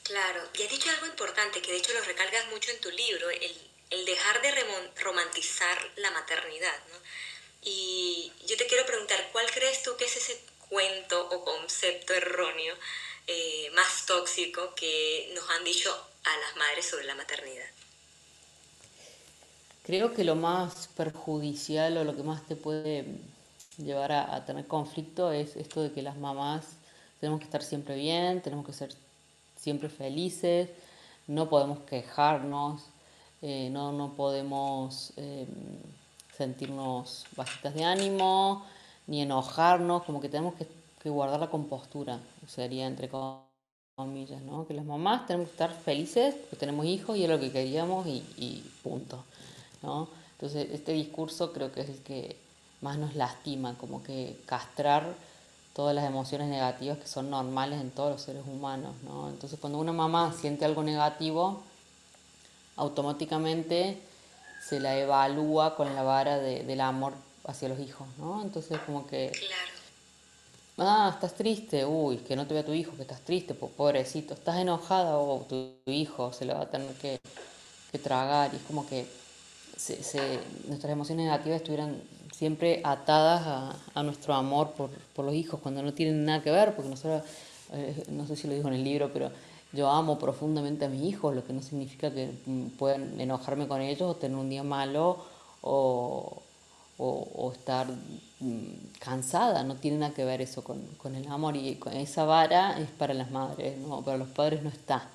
Claro, 0.03 0.41
y 0.55 0.63
has 0.63 0.71
dicho 0.71 0.89
algo 0.89 1.07
importante, 1.07 1.61
que 1.61 1.73
de 1.73 1.79
hecho 1.79 1.93
lo 1.93 2.01
recalgas 2.03 2.47
mucho 2.51 2.71
en 2.71 2.81
tu 2.81 2.91
libro, 2.91 3.29
el, 3.29 4.05
dejar 4.05 4.41
de 4.41 4.53
romantizar 5.03 5.79
la 5.97 6.13
maternidad. 6.13 6.77
¿no? 6.93 6.99
Y 7.63 8.33
yo 8.47 8.57
te 8.57 8.67
quiero 8.67 8.87
preguntar, 8.87 9.29
¿cuál 9.33 9.51
crees 9.51 9.83
tú 9.83 9.97
que 9.97 10.05
es 10.05 10.17
ese 10.17 10.41
cuento 10.69 11.29
o 11.31 11.45
concepto 11.45 12.15
erróneo 12.15 12.77
eh, 13.27 13.71
más 13.75 14.07
tóxico 14.07 14.75
que 14.75 15.33
nos 15.35 15.49
han 15.51 15.65
dicho 15.65 15.91
a 15.91 16.37
las 16.39 16.57
madres 16.57 16.87
sobre 16.87 17.05
la 17.05 17.15
maternidad? 17.15 17.67
Creo 19.83 20.13
que 20.13 20.25
lo 20.25 20.35
más 20.35 20.89
perjudicial 20.97 21.97
o 21.97 22.05
lo 22.05 22.17
que 22.17 22.23
más 22.23 22.45
te 22.47 22.57
puede 22.57 23.05
llevar 23.79 24.13
a, 24.13 24.45
tener 24.45 24.67
conflicto 24.67 25.31
es 25.33 25.57
esto 25.57 25.83
de 25.83 25.93
que 25.93 26.03
las 26.03 26.17
mamás 26.17 26.65
tenemos 27.21 27.41
que 27.41 27.47
estar 27.47 27.63
siempre 27.63 27.95
bien, 27.95 28.43
tenemos 28.43 28.67
que 28.67 28.73
ser 28.73 28.93
siempre 29.57 29.89
felices, 29.89 30.71
no 31.27 31.49
podemos 31.49 31.81
quejarnos, 31.81 32.83
eh, 33.43 33.69
no, 33.71 33.93
no 33.93 34.15
podemos 34.15 35.13
em, 35.17 35.47
sentirnos 36.37 37.27
bajitas 37.37 37.75
de 37.75 37.85
ánimo, 37.85 38.67
ni 39.07 39.23
enojarnos, 39.23 40.05
como 40.05 40.21
que 40.21 40.29
tenemos 40.29 40.55
que, 40.55 40.67
guardar 41.11 41.41
la 41.41 41.51
compostura, 41.51 42.21
sería 42.47 42.87
entre 42.87 43.09
comillas, 43.09 44.43
¿no? 44.43 44.67
Que 44.67 44.75
las 44.75 44.85
mamás 44.85 45.27
tenemos 45.27 45.49
que 45.49 45.53
estar 45.53 45.73
felices 45.73 46.35
porque 46.35 46.57
tenemos 46.57 46.87
hijos 46.87 47.17
y 47.17 47.25
es 47.25 47.31
lo 47.31 47.41
que 47.41 47.51
queríamos 47.51 48.07
y, 48.07 48.65
punto, 48.83 49.25
¿no? 49.83 50.09
Entonces 50.33 50.69
este 50.71 50.93
discurso 50.93 51.53
creo 51.53 51.73
que 51.73 51.81
es 51.81 51.89
el 51.89 52.03
que 52.03 52.37
más 52.83 52.99
nos 52.99 53.15
lastima, 53.15 53.75
como 53.79 54.03
que 54.03 54.39
castrar 54.45 55.15
todas 55.75 55.95
las 55.95 56.05
emociones 56.05 56.49
negativas 56.49 56.99
que 56.99 57.07
son 57.07 57.31
normales 57.31 57.81
en 57.81 57.91
todos 57.91 58.13
los 58.13 58.23
seres 58.23 58.43
humanos, 58.47 58.95
¿no? 59.03 59.31
Entonces 59.31 59.59
cuando 59.59 59.79
una 59.79 59.93
mamá 59.93 60.35
siente 60.39 60.65
algo 60.65 60.83
negativo, 60.83 61.63
automáticamente 62.77 63.99
se 64.67 64.81
la 64.81 64.99
evalúa 64.99 65.77
con 65.77 65.95
la 65.95 66.03
vara 66.03 66.39
de, 66.39 66.65
del 66.65 66.81
amor 66.81 67.15
hacia 67.47 67.69
los 67.69 67.79
hijos, 67.79 68.07
¿no? 68.19 68.43
Entonces 68.43 68.79
como 68.85 69.07
que... 69.07 69.33
Ah, 70.79 71.11
estás 71.15 71.35
triste, 71.35 71.87
uy, 71.87 72.19
que 72.19 72.37
no 72.37 72.47
te 72.47 72.53
vea 72.53 72.65
tu 72.65 72.75
hijo, 72.75 72.95
que 72.97 73.03
estás 73.03 73.23
triste, 73.23 73.55
pobrecito, 73.55 74.35
estás 74.35 74.57
enojada, 74.59 75.17
o 75.17 75.41
tu, 75.49 75.73
hijo 75.87 76.33
se 76.35 76.45
lo 76.45 76.55
va 76.55 76.63
a 76.63 76.71
tener 76.71 76.93
que, 76.97 77.19
que 77.91 77.99
tragar, 77.99 78.51
y 78.53 78.57
es 78.57 78.63
como 78.63 78.87
que 78.87 79.07
se, 79.77 80.03
se, 80.03 80.21
nuestras 80.69 80.93
emociones 80.93 81.25
negativas 81.27 81.59
estuvieran 81.61 82.03
siempre 82.37 82.83
atadas 82.85 83.75
a, 83.95 84.03
nuestro 84.03 84.35
amor 84.35 84.73
por, 84.73 85.25
los 85.25 85.35
hijos, 85.35 85.61
cuando 85.61 85.83
no 85.83 85.95
tienen 85.95 86.27
nada 86.27 86.43
que 86.43 86.51
ver, 86.51 86.75
porque 86.75 86.91
nosotros, 86.91 87.23
eh, 87.73 88.05
no 88.11 88.27
sé 88.27 88.37
si 88.37 88.47
lo 88.47 88.55
dijo 88.55 88.69
en 88.69 88.75
el 88.75 88.85
libro, 88.85 89.11
pero 89.13 89.31
yo 89.73 89.89
amo 89.89 90.19
profundamente 90.19 90.85
a 90.85 90.89
mis 90.91 91.03
hijos, 91.03 91.35
lo 91.35 91.45
que 91.45 91.55
no 91.55 91.63
significa 91.63 92.13
que 92.13 92.31
mm, 92.45 92.67
puedan 92.79 93.19
enojarme 93.19 93.67
con 93.67 93.81
ellos 93.81 94.11
o 94.11 94.17
tener 94.17 94.37
un 94.37 94.51
día 94.51 94.63
malo 94.63 95.25
o, 95.63 96.43
estar 97.55 97.87
mm, 97.87 98.21
cansada, 98.99 99.63
no 99.63 99.77
tiene 99.77 99.99
nada 99.99 100.15
que 100.15 100.25
ver 100.25 100.43
eso 100.43 100.63
con, 100.63 101.15
el 101.15 101.29
amor 101.29 101.57
y 101.57 101.77
con 101.77 101.95
esa 101.95 102.25
vara 102.25 102.79
es 102.79 102.89
para 102.91 103.15
las 103.15 103.31
madres, 103.31 103.79
¿no? 103.79 104.05
para 104.05 104.19
los 104.19 104.29
padres 104.29 104.63
no 104.63 104.69
está 104.69 105.11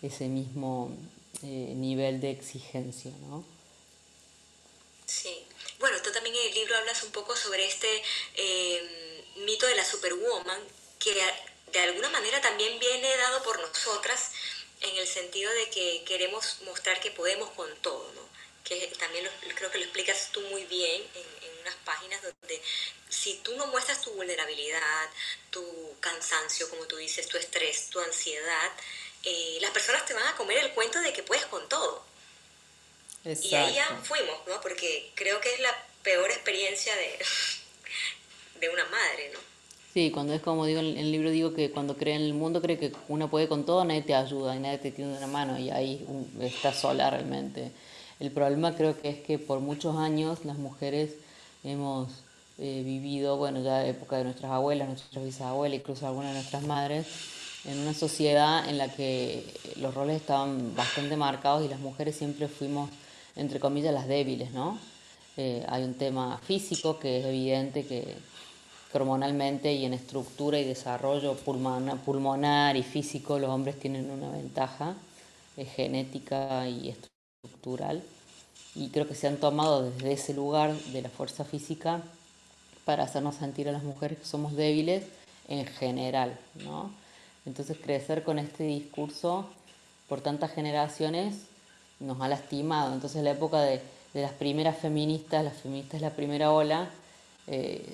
ese 0.00 0.28
mismo 0.28 0.90
eh, 1.42 1.72
nivel 1.74 2.20
de 2.20 2.30
exigencia. 2.30 3.10
¿no? 3.28 3.44
Sí, 5.06 5.44
bueno, 5.80 5.96
tú 6.02 6.12
también 6.12 6.36
en 6.36 6.48
el 6.48 6.54
libro 6.54 6.76
hablas 6.76 7.02
un 7.02 7.10
poco 7.10 7.34
sobre 7.34 7.66
este 7.66 7.88
eh, 8.36 9.24
mito 9.44 9.66
de 9.66 9.74
la 9.74 9.84
superwoman, 9.84 10.60
que 11.00 11.12
de 11.72 11.80
alguna 11.80 12.10
manera 12.10 12.40
también 12.40 12.78
viene 12.78 13.16
dado 13.16 13.42
por 13.42 13.60
nosotras 13.60 14.30
en 14.80 14.96
el 14.96 15.06
sentido 15.06 15.50
de 15.52 15.70
que 15.70 16.04
queremos 16.06 16.58
mostrar 16.64 17.00
que 17.00 17.10
podemos 17.10 17.50
con 17.50 17.68
todo, 17.82 18.12
¿no? 18.14 18.31
Que 18.80 18.86
también 18.96 19.28
creo 19.54 19.70
que 19.70 19.78
lo 19.78 19.84
explicas 19.84 20.30
tú 20.32 20.40
muy 20.42 20.64
bien 20.64 21.02
en, 21.14 21.48
en 21.48 21.60
unas 21.60 21.74
páginas 21.84 22.20
donde 22.22 22.62
si 23.08 23.34
tú 23.42 23.54
no 23.56 23.66
muestras 23.66 24.00
tu 24.00 24.10
vulnerabilidad, 24.12 25.08
tu 25.50 25.64
cansancio, 26.00 26.68
como 26.70 26.86
tú 26.86 26.96
dices, 26.96 27.28
tu 27.28 27.36
estrés, 27.36 27.88
tu 27.90 28.00
ansiedad, 28.00 28.70
eh, 29.24 29.58
las 29.60 29.70
personas 29.70 30.04
te 30.06 30.14
van 30.14 30.26
a 30.26 30.34
comer 30.34 30.58
el 30.58 30.72
cuento 30.72 31.00
de 31.00 31.12
que 31.12 31.22
puedes 31.22 31.46
con 31.46 31.68
todo. 31.68 32.04
Y 33.24 33.54
ahí 33.54 33.74
ya 33.74 33.86
fuimos, 34.02 34.36
¿no? 34.48 34.60
Porque 34.60 35.12
creo 35.14 35.40
que 35.40 35.54
es 35.54 35.60
la 35.60 35.86
peor 36.02 36.30
experiencia 36.30 36.94
de, 36.96 37.18
de 38.60 38.68
una 38.68 38.84
madre, 38.86 39.30
¿no? 39.32 39.38
Sí, 39.92 40.10
cuando 40.10 40.32
es 40.32 40.40
como 40.40 40.64
digo 40.64 40.80
en 40.80 40.96
el 40.96 41.12
libro, 41.12 41.30
digo 41.30 41.54
que 41.54 41.70
cuando 41.70 41.98
cree 41.98 42.14
en 42.14 42.22
el 42.22 42.32
mundo, 42.32 42.62
cree 42.62 42.78
que 42.78 42.92
uno 43.08 43.28
puede 43.28 43.46
con 43.46 43.66
todo, 43.66 43.84
nadie 43.84 44.00
te 44.00 44.14
ayuda 44.14 44.56
y 44.56 44.58
nadie 44.58 44.78
te 44.78 44.90
tiene 44.90 45.14
una 45.16 45.26
mano 45.26 45.58
y 45.58 45.70
ahí 45.70 46.04
está 46.40 46.72
sola 46.72 47.10
realmente. 47.10 47.70
El 48.22 48.30
problema 48.30 48.76
creo 48.76 48.96
que 49.02 49.08
es 49.08 49.18
que 49.18 49.36
por 49.36 49.58
muchos 49.58 49.96
años 49.96 50.44
las 50.44 50.56
mujeres 50.56 51.16
hemos 51.64 52.08
eh, 52.56 52.82
vivido, 52.84 53.36
bueno, 53.36 53.60
ya 53.64 53.84
época 53.84 54.16
de 54.16 54.22
nuestras 54.22 54.52
abuelas, 54.52 54.86
nuestras 54.86 55.24
bisabuelas, 55.24 55.80
incluso 55.80 56.06
algunas 56.06 56.30
de 56.30 56.38
nuestras 56.38 56.62
madres, 56.62 57.04
en 57.64 57.80
una 57.80 57.94
sociedad 57.94 58.68
en 58.68 58.78
la 58.78 58.86
que 58.94 59.44
los 59.74 59.92
roles 59.92 60.20
estaban 60.20 60.72
bastante 60.76 61.16
marcados 61.16 61.64
y 61.64 61.68
las 61.68 61.80
mujeres 61.80 62.14
siempre 62.14 62.46
fuimos, 62.46 62.90
entre 63.34 63.58
comillas, 63.58 63.92
las 63.92 64.06
débiles, 64.06 64.52
¿no? 64.52 64.78
Eh, 65.36 65.66
hay 65.68 65.82
un 65.82 65.94
tema 65.94 66.38
físico 66.46 67.00
que 67.00 67.18
es 67.18 67.24
evidente 67.24 67.84
que 67.84 68.04
hormonalmente 68.92 69.72
y 69.72 69.84
en 69.84 69.94
estructura 69.94 70.60
y 70.60 70.64
desarrollo 70.64 71.34
pulmonar, 71.34 72.76
y 72.76 72.84
físico 72.84 73.40
los 73.40 73.50
hombres 73.50 73.80
tienen 73.80 74.08
una 74.12 74.30
ventaja 74.30 74.94
eh, 75.56 75.64
genética 75.64 76.68
y 76.68 76.90
estructural 76.90 77.11
y 78.76 78.88
creo 78.90 79.08
que 79.08 79.16
se 79.16 79.26
han 79.26 79.36
tomado 79.36 79.90
desde 79.90 80.12
ese 80.12 80.32
lugar 80.32 80.74
de 80.76 81.02
la 81.02 81.08
fuerza 81.08 81.44
física 81.44 82.00
para 82.84 83.02
hacernos 83.02 83.34
sentir 83.34 83.68
a 83.68 83.72
las 83.72 83.82
mujeres 83.82 84.18
que 84.18 84.24
somos 84.24 84.54
débiles 84.54 85.04
en 85.48 85.66
general, 85.66 86.38
¿no? 86.62 86.92
Entonces 87.44 87.76
crecer 87.82 88.22
con 88.22 88.38
este 88.38 88.62
discurso 88.62 89.46
por 90.08 90.20
tantas 90.20 90.52
generaciones 90.52 91.34
nos 91.98 92.20
ha 92.20 92.28
lastimado. 92.28 92.94
Entonces 92.94 93.24
la 93.24 93.32
época 93.32 93.60
de, 93.60 93.80
las 94.14 94.32
primeras 94.32 94.78
feministas, 94.78 95.42
las 95.42 95.56
feministas 95.56 96.00
de 96.00 96.06
la 96.06 96.14
primera 96.14 96.52
ola, 96.52 96.90
eh, 97.48 97.84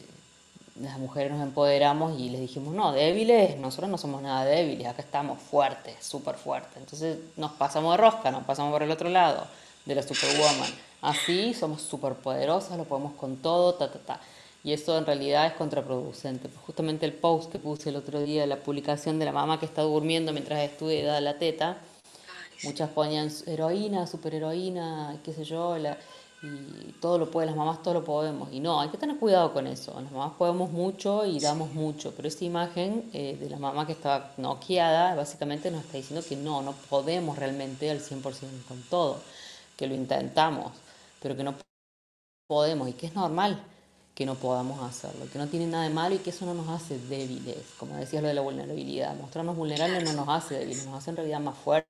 las 0.81 0.99
mujeres 0.99 1.33
nos 1.33 1.43
empoderamos 1.43 2.19
y 2.19 2.31
les 2.31 2.41
dijimos, 2.41 2.75
no, 2.75 2.93
débiles, 2.93 3.57
nosotros 3.59 3.91
no 3.91 3.99
somos 3.99 4.23
nada 4.23 4.45
débiles, 4.45 4.87
acá 4.87 5.03
estamos 5.03 5.41
fuertes, 5.41 5.97
súper 6.01 6.37
fuertes. 6.37 6.77
Entonces 6.77 7.19
nos 7.37 7.53
pasamos 7.53 7.93
de 7.93 7.97
rosca, 7.97 8.31
nos 8.31 8.45
pasamos 8.45 8.73
por 8.73 8.83
el 8.83 8.91
otro 8.91 9.09
lado 9.09 9.47
de 9.85 9.95
la 9.95 10.03
superwoman. 10.03 10.71
Así 11.01 11.55
somos 11.55 11.83
súper 11.83 12.15
poderosas, 12.15 12.77
lo 12.77 12.85
podemos 12.85 13.15
con 13.15 13.37
todo, 13.37 13.75
ta, 13.75 13.91
ta, 13.91 13.99
ta. 13.99 14.21
Y 14.65 14.73
eso 14.73 14.99
en 14.99 15.07
realidad 15.07 15.47
es 15.47 15.53
contraproducente. 15.53 16.49
Pues 16.49 16.61
justamente 16.67 17.07
el 17.07 17.13
post 17.13 17.51
que 17.51 17.59
puse 17.59 17.91
el 17.91 17.97
otro 17.97 18.21
día, 18.21 18.47
la 18.47 18.57
publicación 18.57 19.19
de 19.19 19.25
la 19.25 19.33
mamá 19.33 19.59
que 19.61 19.67
está 19.67 19.83
durmiendo 19.83 20.33
mientras 20.33 20.61
estudia 20.61 21.21
la 21.21 21.39
teta, 21.39 21.79
muchas 22.65 22.91
ponían 22.91 23.31
heroína, 23.47 24.07
superheroína, 24.07 25.21
qué 25.25 25.33
sé 25.33 25.45
yo, 25.45 25.79
la, 25.79 25.97
y 26.43 26.93
todo 27.01 27.19
lo 27.19 27.31
puede, 27.31 27.47
las 27.49 27.57
mamás 27.57 27.83
todo 27.83 27.95
lo 27.95 28.05
podemos. 28.05 28.53
Y 28.53 28.61
no, 28.61 28.81
hay 28.81 28.91
que 28.91 28.99
tener 28.99 29.17
cuidado 29.17 29.53
con 29.53 29.67
eso. 29.67 30.01
Las 30.01 30.13
mamás 30.13 30.35
podemos 30.35 30.71
mucho 30.71 31.27
y 31.27 31.41
damos 31.41 31.73
mucho, 31.75 32.13
pero 32.15 32.29
esta 32.29 32.45
imagen 32.45 33.11
eh, 33.13 33.37
de 33.39 33.51
la 33.51 33.59
mamá 33.59 33.87
que 33.87 33.93
estaba 33.93 34.33
noqueada 34.37 35.15
básicamente 35.17 35.71
nos 35.71 35.85
está 35.85 35.97
diciendo 35.97 36.25
que 36.27 36.37
no, 36.37 36.63
no 36.63 36.73
podemos 36.89 37.39
realmente 37.39 37.91
al 37.91 38.01
100% 38.01 38.23
con 38.69 38.83
todo, 38.83 39.21
que 39.77 39.87
lo 39.87 39.95
intentamos, 39.95 40.73
pero 41.21 41.37
que 41.37 41.43
no 41.43 41.55
podemos 42.47 42.89
y 42.89 42.93
que 42.93 43.07
es 43.07 43.15
normal 43.15 43.61
que 44.15 44.27
no 44.27 44.35
podamos 44.35 44.83
hacerlo, 44.83 45.27
que 45.33 45.39
no 45.39 45.47
tiene 45.47 45.69
nada 45.69 45.85
de 45.85 45.91
malo 45.91 46.17
y 46.17 46.19
que 46.19 46.31
eso 46.31 46.45
no 46.45 46.53
nos 46.53 46.69
hace 46.69 46.99
débiles, 46.99 47.57
como 47.79 47.95
decías 47.95 48.21
lo 48.21 48.29
de 48.29 48.35
la 48.35 48.41
vulnerabilidad. 48.41 49.17
Mostrarnos 49.17 49.57
vulnerables 49.57 50.03
no 50.05 50.13
nos 50.13 50.29
hace 50.29 50.59
débiles, 50.59 50.87
nos 50.87 50.97
hace 50.97 51.11
en 51.11 51.17
realidad 51.17 51.41
más 51.41 51.57
fuertes 51.57 51.88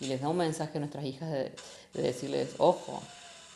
y 0.00 0.06
les 0.06 0.20
da 0.20 0.28
un 0.28 0.36
mensaje 0.36 0.78
a 0.78 0.80
nuestras 0.80 1.04
hijas 1.04 1.30
de, 1.30 1.52
decirles, 1.94 2.50
ojo, 2.58 3.02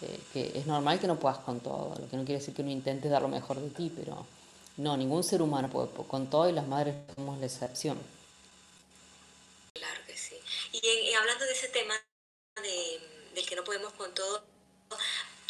eh, 0.01 0.19
que 0.33 0.59
es 0.59 0.67
normal 0.67 0.99
que 0.99 1.07
no 1.07 1.19
puedas 1.19 1.39
con 1.39 1.61
todo, 1.61 1.95
lo 1.99 2.09
que 2.09 2.17
no 2.17 2.25
quiere 2.25 2.41
decir 2.41 2.55
que 2.55 2.63
no 2.63 2.71
intentes 2.71 3.11
dar 3.11 3.23
lo 3.23 3.29
mejor 3.29 3.61
de 3.61 3.71
ti, 3.71 3.93
pero 3.95 4.27
no, 4.79 4.97
ningún 4.97 5.23
ser 5.23 5.43
humano 5.43 5.71
puede 5.71 5.89
con 6.09 6.29
todo 6.29 6.49
y 6.49 6.53
las 6.53 6.67
madres 6.67 6.95
somos 7.15 7.39
la 7.39 7.47
excepción. 7.47 7.99
Claro 9.75 10.01
que 10.07 10.17
sí. 10.17 10.37
Y, 10.73 11.13
hablando 11.15 11.45
de 11.45 11.53
ese 11.53 11.69
tema 11.69 11.95
de, 12.57 13.35
del 13.35 13.47
que 13.47 13.57
no 13.57 13.65
podemos 13.65 13.93
con 13.93 14.13
todo, 14.15 14.43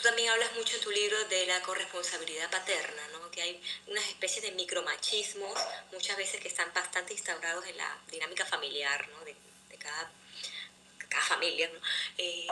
Tú 0.03 0.09
también 0.09 0.31
hablas 0.31 0.53
mucho 0.57 0.75
en 0.75 0.83
tu 0.83 0.91
libro 0.91 1.17
de 1.29 1.47
la 1.47 1.63
corresponsabilidad 1.63 2.51
paterna, 2.51 3.03
¿no? 3.13 3.31
que 3.31 3.41
hay 3.41 3.63
unas 3.87 4.05
especies 4.09 4.43
de 4.43 4.51
micromachismos, 4.51 5.57
muchas 5.93 6.17
veces 6.17 6.41
que 6.41 6.49
están 6.49 6.73
bastante 6.75 7.13
instaurados 7.13 7.65
en 7.67 7.77
la 7.77 7.97
dinámica 8.11 8.45
familiar 8.45 9.09
¿no? 9.11 9.25
de, 9.25 9.37
cada, 9.79 10.11
cada, 11.13 11.23
familia. 11.23 11.69
¿no? 11.73 11.79
Eh, 12.19 12.47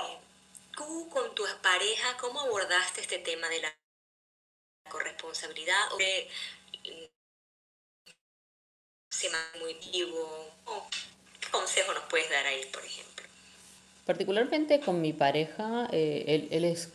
tú 0.77 1.09
con 1.09 1.35
tu 1.35 1.45
pareja, 1.63 2.17
¿cómo 2.19 2.41
abordaste 2.41 3.01
este 3.01 3.19
tema 3.19 3.49
de 3.49 3.61
la 3.61 3.75
corresponsabilidad? 4.91 5.81
¿Qué 5.99 6.29
consejo 11.51 11.93
nos 11.93 12.05
puedes 12.05 12.31
dar 12.31 12.47
ahí, 12.47 12.65
por 12.73 12.85
ejemplo? 12.85 13.27
Particularmente 14.07 14.81
con 14.81 15.01
mi 15.01 15.13
pareja, 15.13 15.89
eh, 15.93 16.25
él, 16.27 16.49
él, 16.51 16.65
es 16.65 16.91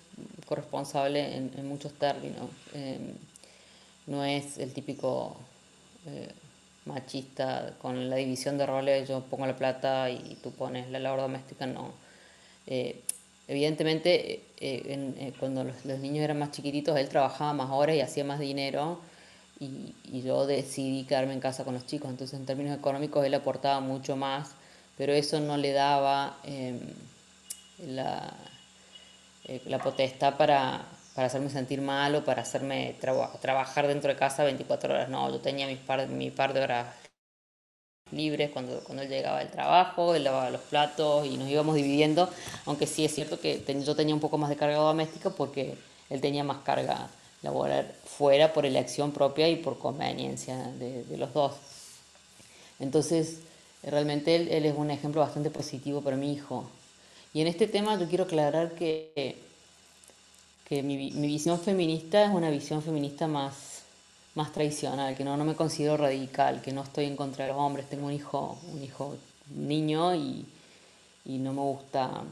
corresponsable 0.46 1.36
en, 1.36 1.68
muchos 1.68 1.94
términos. 1.94 2.50
Em, 2.74 3.16
no 4.08 4.24
es 4.24 4.58
el 4.58 4.74
típico 4.74 5.38
eh, 6.06 6.32
machista 6.86 7.76
con 7.82 8.10
la 8.10 8.16
división 8.18 8.58
de 8.58 8.66
roles, 8.66 9.08
yo 9.08 9.22
pongo 9.22 9.46
la 9.46 9.56
plata 9.56 10.10
y 10.10 10.38
tú 10.42 10.52
pones 10.52 10.90
la 10.90 11.00
labor 11.00 11.22
doméstica, 11.22 11.66
no. 11.66 11.94
Eh, 12.68 13.02
evidentemente, 13.48 14.44
eh, 14.60 15.34
cuando 15.40 15.64
los, 15.64 15.86
niños 16.00 16.24
eran 16.24 16.40
más 16.40 16.52
chiquititos, 16.52 16.98
él 16.98 17.10
trabajaba 17.10 17.54
más 17.54 17.72
horas 17.72 17.96
y 17.96 18.02
hacía 18.02 18.24
más 18.24 18.40
dinero 18.40 19.00
y, 19.60 19.94
y, 20.12 20.22
yo 20.22 20.46
decidí 20.46 21.06
quedarme 21.06 21.34
en 21.34 21.40
casa 21.40 21.64
con 21.64 21.74
los 21.74 21.86
chicos, 21.86 22.10
entonces 22.10 22.40
en 22.40 22.46
términos 22.46 22.78
económicos 22.78 23.26
él 23.26 23.34
aportaba 23.34 23.80
mucho 23.80 24.16
más, 24.16 24.52
pero 24.98 25.14
eso 25.14 25.40
no 25.40 25.58
le 25.58 25.72
daba 25.72 26.38
em, 26.44 26.80
la 27.88 28.34
eh, 29.48 29.62
la 29.66 29.78
potestad 29.78 30.38
para, 30.38 30.84
para, 31.16 31.28
hacerme 31.28 31.50
sentir 31.50 31.82
mal 31.82 32.24
para 32.24 32.42
hacerme 32.42 32.96
trabajar 33.00 33.88
dentro 33.88 34.10
de 34.10 34.18
casa 34.18 34.44
24 34.44 34.94
horas. 34.94 35.10
No, 35.10 35.30
yo 35.32 35.40
tenía 35.40 35.66
mis 35.66 35.80
par, 35.80 36.08
mi 36.08 36.30
par 36.30 36.54
de 36.54 36.62
horas 36.62 36.88
libres 38.12 38.52
cuando, 38.52 38.80
cuando 38.84 39.02
él 39.04 39.10
llegaba 39.10 39.40
del 39.40 39.50
trabajo, 39.50 40.14
él 40.14 40.24
lavaba 40.24 40.50
los 40.52 40.62
platos 40.62 41.26
y 41.26 41.38
nos 41.38 41.50
íbamos 41.50 41.76
dividiendo, 41.76 42.30
aunque 42.66 42.86
sí 42.86 43.04
es 43.04 43.16
cierto 43.16 43.40
que 43.40 43.64
yo 43.84 43.96
tenía 43.96 44.14
un 44.14 44.22
poco 44.22 44.38
más 44.38 44.50
de 44.50 44.56
carga 44.56 44.78
doméstica 44.78 45.32
porque 45.32 45.76
él 46.10 46.22
tenía 46.22 46.44
más 46.44 46.58
carga 46.60 47.10
laboral 47.42 47.92
fuera 48.06 48.54
por 48.54 48.66
elección 48.66 49.12
propia 49.12 49.48
y 49.50 49.56
por 49.56 49.80
conveniencia 49.80 50.56
de, 50.80 51.04
de 51.04 51.18
los 51.18 51.34
dos. 51.34 51.54
Entonces, 52.80 53.40
realmente 53.84 54.36
él, 54.36 54.50
él, 54.50 54.66
es 54.66 54.76
un 54.76 54.92
ejemplo 54.92 55.22
bastante 55.22 55.50
positivo 55.50 56.02
para 56.02 56.18
mi 56.18 56.34
hijo. 56.34 56.70
Y 57.34 57.42
en 57.42 57.48
este 57.48 57.68
tema 57.68 57.98
yo 58.00 58.08
quiero 58.08 58.26
aclarar 58.26 58.74
que, 58.74 59.38
que 60.68 60.82
mi, 60.82 61.12
visión 61.12 61.60
feminista 61.60 62.26
es 62.26 62.32
una 62.32 62.50
visión 62.50 62.82
feminista 62.82 63.28
más, 63.28 63.84
más 64.34 64.52
tradicional, 64.52 65.16
que 65.16 65.24
no, 65.24 65.38
no 65.38 65.46
me 65.46 65.56
considero 65.56 65.96
radical, 65.96 66.62
que 66.62 66.74
no 66.74 66.84
estoy 66.84 67.06
en 67.06 67.16
contra 67.16 67.46
de 67.46 67.52
los 67.52 67.60
hombres. 67.60 67.88
Tengo 67.88 68.08
un 68.08 68.14
hijo, 68.14 68.58
un 68.74 68.84
hijo 68.84 69.16
niño 69.56 70.16
y, 70.16 70.46
y 71.24 71.38
no 71.38 71.54
me 71.54 71.62
gusta 71.62 72.24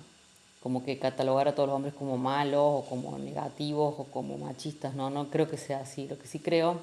como 0.62 0.84
que 0.84 0.98
catalogar 0.98 1.48
a 1.48 1.56
todos 1.56 1.68
los 1.68 1.76
hombres 1.76 1.94
como 1.94 2.18
malos 2.18 2.62
o 2.64 2.86
como 2.90 3.18
negativos 3.20 3.96
o 3.98 4.06
como 4.06 4.38
machistas, 4.38 4.96
no, 4.96 5.10
no 5.10 5.30
creo 5.30 5.50
que 5.50 5.58
sea 5.58 5.82
así. 5.82 6.08
Lo 6.08 6.18
que 6.18 6.28
sí 6.28 6.40
creo 6.40 6.80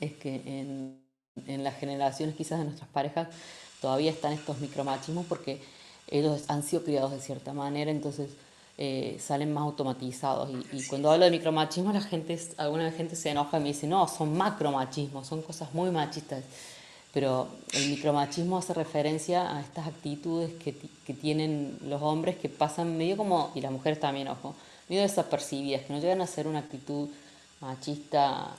es 0.00 0.12
que 0.12 0.36
en, 0.46 0.98
en 1.46 1.64
las 1.64 1.76
generaciones 1.76 2.36
quizás 2.36 2.60
de 2.60 2.66
nuestras 2.66 2.88
parejas 2.88 3.28
todavía 3.82 4.10
están 4.10 4.32
estos 4.32 4.60
micromachismos 4.60 5.26
porque 5.26 5.60
ellos 6.06 6.44
han 6.48 6.62
sido 6.62 6.84
criados 6.84 7.10
de 7.10 7.20
cierta 7.20 7.52
manera, 7.52 7.90
entonces 7.90 8.30
eh, 8.78 9.18
salen 9.20 9.52
más 9.52 9.64
automatizados. 9.64 10.50
Y, 10.72 10.84
cuando 10.84 11.10
hablo 11.10 11.24
de 11.24 11.32
micromachismo, 11.32 11.92
la 11.92 12.00
gente, 12.00 12.40
alguna 12.56 12.90
gente 12.92 13.16
se 13.16 13.30
enoja 13.30 13.58
y 13.58 13.60
me 13.60 13.68
dice, 13.68 13.88
no, 13.88 14.06
son 14.06 14.36
macromachismos, 14.36 15.26
son 15.26 15.42
cosas 15.42 15.74
muy 15.74 15.90
machistas. 15.90 16.44
Pero 17.12 17.48
el 17.72 17.88
micromachismo 17.88 18.58
hace 18.58 18.74
referencia 18.74 19.56
a 19.56 19.60
estas 19.60 19.88
actitudes 19.88 20.52
que, 20.62 20.76
que 21.04 21.12
tienen 21.14 21.76
los 21.86 22.00
hombres 22.02 22.36
que 22.36 22.48
pasan 22.48 22.96
medio 22.96 23.16
como, 23.16 23.50
y 23.54 23.60
las 23.60 23.72
mujeres 23.72 23.98
también, 23.98 24.28
ojo, 24.28 24.54
medio 24.88 25.02
desapercibidas, 25.02 25.82
que 25.82 25.92
no 25.92 25.98
llegan 25.98 26.20
a 26.20 26.26
ser 26.26 26.46
una 26.46 26.60
actitud 26.60 27.08
machista 27.60 28.54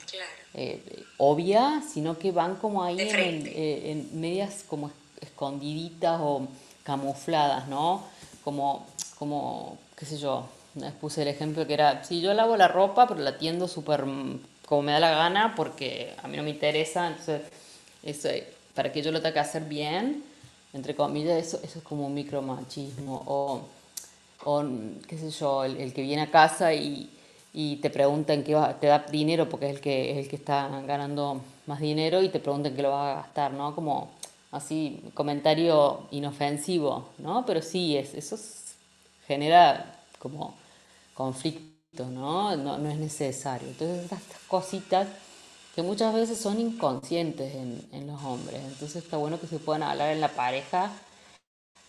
eh, 0.53 1.05
obvia, 1.17 1.81
sino 1.81 2.17
que 2.17 2.31
van 2.31 2.55
como 2.55 2.83
ahí 2.83 2.99
en, 2.99 3.47
eh, 3.47 3.91
en 3.91 4.19
medias 4.19 4.65
como 4.67 4.91
escondiditas 5.21 6.19
o 6.21 6.47
camufladas, 6.83 7.67
¿no? 7.67 8.03
Como, 8.43 8.85
como, 9.19 9.77
qué 9.97 10.05
sé 10.05 10.17
yo, 10.17 10.47
les 10.75 10.93
puse 10.93 11.21
el 11.21 11.27
ejemplo 11.27 11.67
que 11.67 11.73
era, 11.73 12.03
si 12.05 12.21
yo 12.21 12.33
lavo 12.33 12.55
la 12.55 12.69
ropa, 12.69 13.05
pero 13.07 13.19
la 13.19 13.37
tiendo 13.37 13.67
súper 13.67 14.05
como 14.65 14.83
me 14.83 14.93
da 14.93 14.99
la 14.99 15.11
gana, 15.11 15.53
porque 15.55 16.13
a 16.23 16.27
mí 16.27 16.37
no 16.37 16.43
me 16.43 16.51
interesa, 16.51 17.07
entonces, 17.07 17.41
eso, 18.03 18.29
para 18.73 18.91
que 18.91 19.01
yo 19.01 19.11
lo 19.11 19.19
tenga 19.19 19.33
que 19.33 19.39
hacer 19.39 19.63
bien, 19.63 20.23
entre 20.73 20.95
comillas, 20.95 21.37
eso, 21.43 21.59
eso 21.63 21.79
es 21.79 21.83
como 21.83 22.05
un 22.05 22.13
micromachismo, 22.13 23.23
o, 23.25 23.61
o 24.45 24.63
qué 25.07 25.17
sé 25.17 25.31
yo, 25.31 25.65
el, 25.65 25.91
que 25.91 26.01
viene 26.03 26.21
a 26.21 26.31
casa 26.31 26.73
y, 26.73 27.09
y 27.51 27.77
te 27.77 27.89
preguntan 27.89 28.43
qué 28.43 28.53
va, 28.53 28.79
te 28.79 28.87
da 28.87 28.99
dinero 28.99 29.49
porque 29.49 29.65
es 29.69 29.75
el 29.75 29.81
que 29.81 30.11
es 30.11 30.17
el 30.17 30.29
que 30.29 30.35
está 30.35 30.69
ganando 30.85 31.41
más 31.65 31.81
dinero 31.81 32.21
y 32.21 32.29
te 32.29 32.39
preguntan 32.39 32.75
qué 32.75 32.83
lo 32.83 32.91
va 32.91 33.11
a 33.11 33.15
gastar, 33.15 33.51
¿no? 33.51 33.73
Como 33.73 34.11
así 34.51 35.01
comentario 35.15 36.07
inofensivo, 36.11 37.09
¿no? 37.17 37.45
Pero 37.45 37.61
sí, 37.63 37.97
es, 37.97 38.13
eso 38.13 38.37
genera 39.29 40.01
como 40.17 40.55
conflicto, 41.13 42.07
¿no? 42.07 42.55
¿no? 42.55 42.79
No 42.79 42.89
es 42.89 42.97
necesario. 42.97 43.67
Entonces 43.67 44.05
estas 44.05 44.23
cositas 44.47 45.07
que 45.75 45.83
muchas 45.83 46.15
veces 46.15 46.39
son 46.39 46.59
inconscientes 46.59 47.53
en, 47.53 48.07
los 48.07 48.19
hombres. 48.23 48.59
Entonces 48.63 49.03
está 49.03 49.17
bueno 49.17 49.39
que 49.39 49.45
se 49.45 49.59
puedan 49.59 49.83
hablar 49.83 50.09
en 50.13 50.19
la 50.19 50.29
pareja 50.29 50.91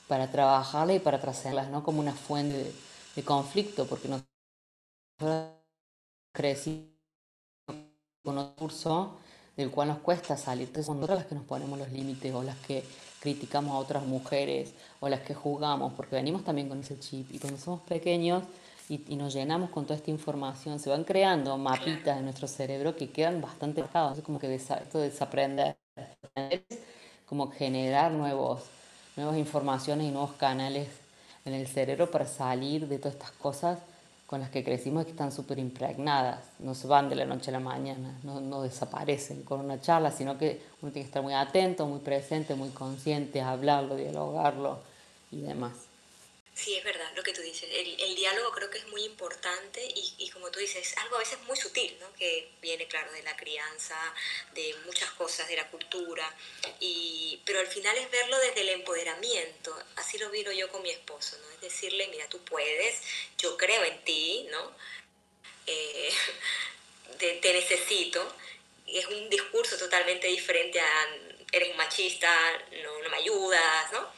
para 0.07 0.31
trabajarla 0.31 0.92
y 0.92 0.98
para 0.98 1.18
trascenderlas, 1.18 1.70
¿no? 1.70 1.83
Como 1.83 2.00
una 2.00 2.12
fuente 2.12 2.59
de, 2.59 2.74
de 3.16 3.22
conflicto, 3.24 3.87
porque 3.87 4.09
nosotros 4.09 5.55
crecimos 6.33 6.90
con 8.22 8.37
un 8.37 8.53
curso 8.53 9.18
del 9.61 9.70
cual 9.70 9.88
nos 9.88 9.99
cuesta 9.99 10.37
salir. 10.37 10.68
Entonces 10.68 10.87
son 10.87 10.96
nosotras 10.96 11.20
las 11.20 11.27
que 11.27 11.35
nos 11.35 11.44
ponemos 11.44 11.79
los 11.79 11.90
límites 11.92 12.35
o 12.35 12.42
las 12.42 12.57
que 12.57 12.83
criticamos 13.20 13.73
a 13.75 13.79
otras 13.79 14.05
mujeres 14.05 14.73
o 15.01 15.09
las 15.09 15.20
que 15.20 15.35
juzgamos, 15.35 15.92
porque 15.92 16.16
venimos 16.16 16.44
también 16.44 16.68
con 16.68 16.81
ese 16.81 16.99
chip. 16.99 17.33
Y 17.33 17.38
cuando 17.38 17.59
somos 17.59 17.83
pequeños 17.83 18.42
y, 18.88 18.99
nos 19.16 19.35
llenamos 19.35 19.70
con 19.70 19.85
toda 19.85 19.96
esta 19.96 20.11
información, 20.11 20.81
se 20.81 20.90
van 20.90 21.05
creando 21.05 21.57
mapitas 21.59 22.18
en 22.18 22.25
nuestro 22.25 22.49
cerebro 22.49 22.96
que 22.96 23.11
quedan 23.11 23.40
bastante 23.40 23.83
marcados. 23.83 24.18
Es 24.18 24.25
como 24.25 24.38
que 24.38 24.53
esto 24.55 24.99
desaprender, 24.99 25.77
como 27.27 27.51
generar 27.51 28.12
nuevos, 28.12 28.62
nuevas 29.16 29.37
informaciones 29.37 30.09
y 30.09 30.11
nuevos 30.11 30.33
canales 30.33 30.88
en 31.44 31.55
el 31.55 31.66
cerebro 31.66 32.11
para 32.11 32.27
salir 32.27 32.88
de 32.88 32.99
todas 32.99 33.14
estas 33.14 33.33
cosas 33.33 33.79
con 34.31 34.38
las 34.38 34.51
que 34.51 34.62
crecimos 34.62 35.07
que 35.07 35.11
están 35.11 35.33
súper 35.33 35.59
impregnadas, 35.59 36.51
no 36.61 36.77
se 36.77 36.87
van 36.87 37.09
de 37.09 37.16
la 37.16 37.25
noche 37.25 37.51
a 37.51 37.55
la 37.55 37.59
mañana, 37.59 38.16
no, 38.23 38.40
no, 38.40 38.62
desaparecen 38.62 39.43
con 39.43 39.59
una 39.59 39.81
charla, 39.81 40.12
sino 40.12 40.38
que 40.38 40.62
uno 40.81 40.93
tiene 40.93 41.07
que 41.07 41.09
estar 41.09 41.21
muy 41.21 41.35
atento, 41.35 41.85
muy 41.85 41.99
presente, 41.99 42.55
muy 42.55 42.69
consciente, 42.69 43.40
hablarlo, 43.40 43.97
dialogarlo 43.97 44.79
y 45.33 45.40
demás. 45.40 45.89
Sí, 46.54 46.76
es 46.76 46.84
verdad 46.84 47.10
lo 47.14 47.22
que 47.22 47.32
tú 47.32 47.40
dices. 47.40 47.68
El, 47.72 48.00
el 48.00 48.14
diálogo 48.14 48.50
creo 48.52 48.68
que 48.70 48.78
es 48.78 48.88
muy 48.88 49.04
importante 49.04 49.82
y, 49.82 50.14
y, 50.18 50.30
como 50.30 50.50
tú 50.50 50.58
dices, 50.58 50.94
algo 50.98 51.16
a 51.16 51.20
veces 51.20 51.38
muy 51.42 51.56
sutil, 51.56 51.96
¿no? 52.00 52.12
que 52.14 52.50
viene, 52.60 52.86
claro, 52.86 53.10
de 53.12 53.22
la 53.22 53.36
crianza, 53.36 53.96
de 54.52 54.74
muchas 54.84 55.10
cosas, 55.12 55.48
de 55.48 55.56
la 55.56 55.70
cultura, 55.70 56.36
y, 56.80 57.40
pero 57.46 57.60
al 57.60 57.66
final 57.66 57.96
es 57.96 58.10
verlo 58.10 58.38
desde 58.38 58.62
el 58.62 58.70
empoderamiento. 58.70 59.76
Así 59.96 60.18
lo 60.18 60.30
viro 60.30 60.52
yo 60.52 60.68
con 60.70 60.82
mi 60.82 60.90
esposo, 60.90 61.38
¿no? 61.38 61.50
es 61.52 61.60
decirle, 61.60 62.08
mira, 62.08 62.28
tú 62.28 62.44
puedes, 62.44 63.00
yo 63.38 63.56
creo 63.56 63.84
en 63.84 64.04
ti, 64.04 64.46
¿no? 64.50 64.76
Eh, 65.66 66.12
te, 67.18 67.34
te 67.34 67.52
necesito. 67.52 68.36
Es 68.86 69.06
un 69.06 69.30
discurso 69.30 69.78
totalmente 69.78 70.26
diferente 70.26 70.80
a 70.80 71.08
eres 71.52 71.70
un 71.70 71.76
machista, 71.76 72.32
no, 72.82 73.02
no 73.02 73.10
me 73.10 73.16
ayudas, 73.16 73.92
¿no? 73.92 74.08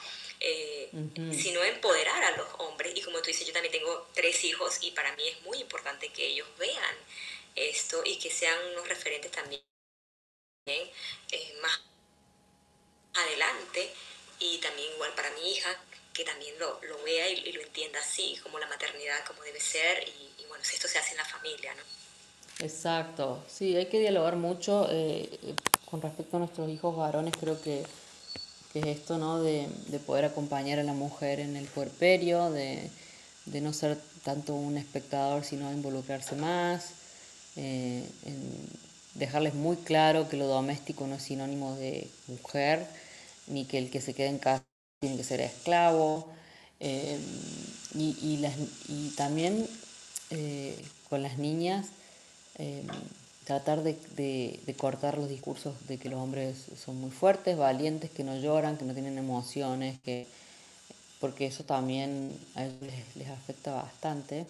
Eh, 0.45 0.91
sino 1.33 1.63
empoderar 1.63 2.23
a 2.25 2.37
los 2.37 2.49
hombres. 2.59 2.93
Y 2.97 3.01
como 3.03 3.19
tú 3.19 3.27
dices, 3.27 3.47
yo 3.47 3.53
también 3.53 3.73
tengo 3.73 4.09
tres 4.13 4.43
hijos 4.43 4.79
y 4.81 4.91
para 4.91 5.15
mí 5.15 5.23
es 5.29 5.41
muy 5.43 5.59
importante 5.59 6.09
que 6.09 6.27
ellos 6.27 6.49
vean 6.59 6.97
esto 7.55 8.03
y 8.05 8.19
que 8.19 8.29
sean 8.29 8.59
unos 8.73 8.89
referentes 8.89 9.31
también 9.31 9.63
eh, 10.67 10.93
más 11.63 11.81
adelante. 13.15 13.93
Y 14.41 14.59
también 14.59 14.93
igual 14.95 15.13
para 15.15 15.31
mi 15.31 15.53
hija, 15.53 15.71
que 16.13 16.25
también 16.25 16.59
lo, 16.59 16.81
lo 16.83 17.01
vea 17.05 17.29
y, 17.29 17.53
lo 17.53 17.63
entienda 17.63 18.01
así, 18.01 18.37
como 18.43 18.59
la 18.59 18.67
maternidad, 18.67 19.25
como 19.25 19.43
debe 19.45 19.61
ser. 19.61 20.03
Y, 20.09 20.43
y, 20.43 20.47
bueno, 20.47 20.65
esto 20.65 20.89
se 20.89 20.99
hace 20.99 21.13
en 21.13 21.19
la 21.19 21.25
familia, 21.25 21.73
¿no? 21.77 21.83
Exacto, 22.59 23.45
sí, 23.49 23.77
hay 23.77 23.87
que 23.87 24.01
dialogar 24.01 24.35
mucho. 24.35 24.89
Eh, 24.91 25.55
con 25.89 26.03
respecto 26.03 26.37
a 26.37 26.41
nuestros 26.41 26.69
hijos 26.69 26.97
varones, 26.97 27.35
creo 27.39 27.63
que 27.63 27.85
que 28.73 28.81
es 28.81 28.87
esto, 28.87 29.19
¿no? 29.19 29.43
De, 29.43 29.69
de, 29.89 29.99
poder 29.99 30.25
acompañar 30.25 30.79
a 30.79 30.83
la 30.83 30.95
mujer 30.95 31.41
en 31.41 31.57
el 31.57 31.67
puerperio, 31.67 32.51
de, 32.51 32.91
de 33.47 33.61
no 33.61 33.73
ser 33.73 33.99
tanto 34.25 34.55
un 34.55 34.79
espectador, 34.79 35.45
sino 35.45 35.73
involucrarse 35.73 36.37
más, 36.37 36.91
eh, 37.57 38.05
dejarles 39.15 39.55
muy 39.55 39.77
claro 39.77 40.29
que 40.29 40.37
lo 40.37 40.47
doméstico 40.47 41.07
no 41.07 41.17
es 41.17 41.23
sinónimo 41.23 41.77
de 41.77 42.09
mujer, 42.29 42.87
ni 43.47 43.65
que 43.65 43.79
el 43.79 43.91
que 43.91 44.01
se 44.01 44.15
quede 44.15 44.29
en 44.29 44.39
casa 44.39 44.65
tiene 45.01 45.17
que 45.17 45.25
ser 45.25 45.41
esclavo, 45.41 46.29
eh, 46.81 47.19
y, 47.95 48.17
y, 48.89 49.15
también 49.17 49.69
eh, 50.31 50.83
con 51.09 51.23
las 51.23 51.39
niñas 51.39 51.89
tratar 53.45 53.83
de, 53.83 53.97
de, 54.17 54.61
de, 54.65 54.75
cortar 54.75 55.19
los 55.19 55.29
discursos 55.29 55.75
de 55.89 55.99
que 55.99 56.09
los 56.09 56.21
hombres 56.21 56.57
son 56.83 57.01
muy 57.01 57.11
fuertes, 57.11 57.57
valientes, 57.57 58.11
que 58.11 58.25
no 58.25 58.37
lloran, 58.37 58.77
que 58.77 58.85
no 58.85 58.93
tienen 58.93 59.19
emociones, 59.19 59.99
que 60.05 60.27
porque 61.21 61.47
eso 61.47 61.65
también 61.65 62.33
a 62.55 62.65
ellos 62.65 62.83
les, 62.83 63.17
les 63.17 63.29
afecta 63.29 63.73
bastante 63.73 64.47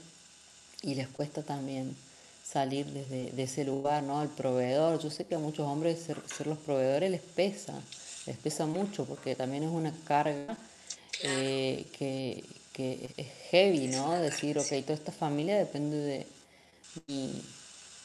y 0.83 0.95
les 0.95 1.09
cuesta 1.09 1.43
también 1.43 1.95
salir 2.45 2.87
desde 2.87 3.31
de 3.31 3.43
ese 3.43 3.65
lugar, 3.65 4.03
¿no? 4.03 4.23
El 4.23 4.29
proveedor. 4.29 4.99
Yo 5.01 5.11
sé 5.11 5.25
que 5.25 5.35
a 5.35 5.39
muchos 5.39 5.67
hombres 5.67 6.01
ser, 6.01 6.19
ser 6.27 6.47
los 6.47 6.59
proveedores 6.59 7.11
les 7.11 7.21
pesa, 7.21 7.75
les 8.27 8.37
pesa 8.37 8.67
mucho 8.67 9.05
porque 9.05 9.35
también 9.35 9.63
es 9.63 9.71
una 9.71 9.93
carga 10.05 10.57
eh, 11.23 11.87
que, 11.99 12.45
que 12.73 13.11
es 13.17 13.29
heavy, 13.51 13.89
¿no? 13.89 14.13
Decir, 14.13 14.59
ok, 14.59 14.69
toda 14.83 14.95
esta 14.95 15.13
familia 15.13 15.57
depende 15.57 15.97
de 15.97 16.27
mi 17.07 17.43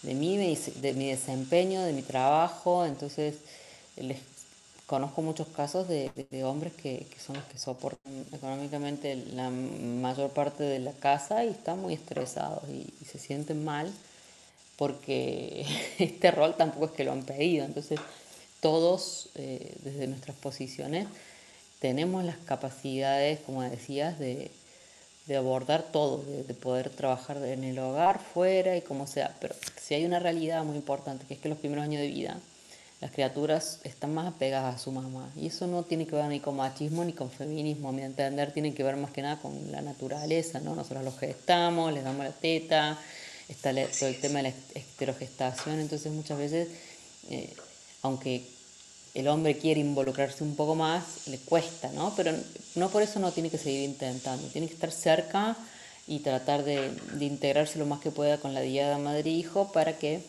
de 0.08 0.13
mí, 0.13 0.38
de 0.38 0.93
mi 0.93 1.10
desempeño, 1.10 1.84
de 1.84 1.91
mi 1.91 2.02
trabajo. 2.02 2.86
Entonces, 2.86 3.36
les 3.98 4.17
conozco 4.86 5.22
muchos 5.22 5.48
casos 5.50 5.88
de, 5.89 6.10
hombres 6.46 6.72
que, 6.74 7.06
son 7.24 7.36
los 7.36 7.46
que 7.46 7.60
soportan 7.60 8.26
económicamente 8.32 9.15
la 9.34 9.50
mayor 9.50 10.32
parte 10.32 10.63
de 10.63 10.80
la 10.80 10.93
casa 10.93 11.43
y 11.43 11.50
están 11.50 11.82
muy 11.82 11.93
estresados 11.93 12.63
y, 12.70 12.93
y 13.02 13.06
se 13.06 13.20
sienten 13.20 13.65
mal 13.65 13.91
porque 14.78 15.65
este 16.00 16.32
rol 16.32 16.56
tampoco 16.56 16.86
es 16.86 16.91
que 16.91 17.04
lo 17.04 17.12
han 17.12 17.24
pedido. 17.24 17.65
Entonces, 17.65 18.00
todos, 18.62 19.30
eh, 19.36 19.76
desde 19.84 20.08
nuestras 20.08 20.38
posiciones, 20.38 21.08
tenemos 21.80 22.24
las 22.24 22.38
capacidades, 22.38 23.39
como 23.41 23.62
decías, 23.62 24.17
de, 24.20 24.52
de 25.27 25.37
abordar 25.37 25.83
todo, 25.91 26.23
de, 26.23 26.43
de, 26.43 26.53
poder 26.53 26.89
trabajar 26.89 27.37
en 27.37 27.63
el 27.63 27.77
hogar, 27.79 28.19
fuera 28.19 28.77
y 28.77 28.81
como 28.81 29.07
sea. 29.07 29.35
Pero 29.39 29.55
si 29.79 29.93
hay 29.93 30.05
una 30.05 30.19
realidad 30.19 30.63
muy 30.63 30.77
importante, 30.77 31.25
que 31.25 31.33
es 31.33 31.39
que 31.39 31.49
los 31.49 31.57
primeros 31.57 31.83
años 31.83 32.01
de 32.01 32.07
vida, 32.07 32.37
las 32.99 33.11
criaturas 33.11 33.79
están 33.83 34.13
más 34.13 34.27
apegadas 34.27 34.75
a 34.75 34.79
su 34.79 34.91
mamá. 34.91 35.29
Y 35.35 35.47
eso 35.47 35.67
no 35.67 35.83
tiene 35.83 36.07
que 36.07 36.15
ver 36.15 36.25
ni 36.25 36.39
con 36.39 36.55
machismo 36.55 37.05
ni 37.05 37.13
con 37.13 37.29
feminismo. 37.29 37.89
A 37.89 37.91
mi 37.91 38.01
entender, 38.01 38.51
tiene 38.53 38.73
que 38.73 38.83
ver 38.83 38.95
más 38.95 39.11
que 39.11 39.21
nada 39.21 39.37
con 39.39 39.71
la 39.71 39.81
naturaleza, 39.81 40.59
¿no? 40.59 40.75
Nosotros 40.75 41.03
los 41.03 41.17
gestamos, 41.19 41.93
les 41.93 42.03
damos 42.03 42.25
la 42.25 42.31
teta, 42.31 42.97
está 43.49 43.69
el, 43.69 43.87
todo 43.89 44.09
el 44.09 44.19
tema 44.19 44.41
de 44.41 44.43
la 44.43 44.53
esterogestación. 44.73 45.79
Entonces, 45.79 46.11
muchas 46.11 46.39
veces, 46.39 46.69
eh, 47.29 47.53
aunque 48.01 48.43
el 49.17 49.27
hombre 49.30 49.58
quiere 49.58 49.82
involucrarse 49.82 50.43
un 50.43 50.56
poco 50.56 50.75
más, 50.75 51.25
le 51.25 51.39
cuesta, 51.39 51.89
¿no? 51.91 52.13
Pero 52.15 52.34
no 52.75 52.89
por 52.89 53.01
eso 53.01 53.19
no 53.19 53.32
tiene 53.32 53.49
que 53.49 53.58
seguir 53.58 53.82
intentando, 53.82 54.47
tiene 54.49 54.67
que 54.67 54.75
estar 54.75 54.91
cerca 54.91 55.58
y 56.06 56.19
tratar 56.19 56.63
de, 56.63 56.91
integrarse 57.19 57.80
lo 57.80 57.88
más 57.88 57.99
que 57.99 58.12
pueda 58.12 58.38
con 58.38 58.53
la 58.53 58.62
diada 58.62 58.99
madre-hijo 58.99 59.71
para 59.71 59.97
que 59.97 60.21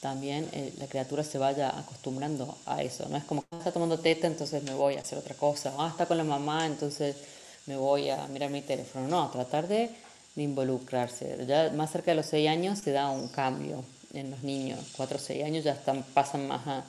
también 0.00 0.46
eh, 0.52 0.74
la 0.78 0.86
criatura 0.88 1.24
se 1.24 1.38
vaya 1.38 1.70
acostumbrando 1.70 2.58
a 2.66 2.82
eso. 2.82 3.08
No 3.08 3.16
es 3.16 3.24
como, 3.24 3.44
está 3.50 3.72
tomando 3.72 3.98
teta, 3.98 4.26
entonces 4.26 4.62
me 4.62 4.74
voy 4.74 4.96
a 4.96 5.00
hacer 5.00 5.18
otra 5.18 5.34
cosa. 5.34 5.72
Ah, 5.78 5.88
está 5.90 6.04
con 6.04 6.18
la 6.18 6.24
mamá, 6.24 6.66
entonces 6.66 7.16
me 7.64 7.78
voy 7.78 8.10
a 8.10 8.26
mirar 8.26 8.50
mi 8.50 8.60
teléfono. 8.60 9.08
No, 9.08 9.30
tratar 9.30 9.68
de, 9.68 9.88
de 10.34 10.42
involucrarse. 10.42 11.46
Ya 11.48 11.70
más 11.70 11.90
cerca 11.90 12.10
de 12.10 12.16
los 12.16 12.26
6 12.26 12.46
años 12.46 12.80
se 12.80 12.92
da 12.92 13.08
un 13.08 13.28
cambio 13.28 13.82
en 14.12 14.30
los 14.30 14.42
niños. 14.42 14.80
4 14.98 15.16
o 15.16 15.20
6 15.20 15.44
años 15.44 15.64
ya 15.64 15.72
están, 15.72 16.02
pasan 16.12 16.46
más 16.46 16.66
a 16.66 16.84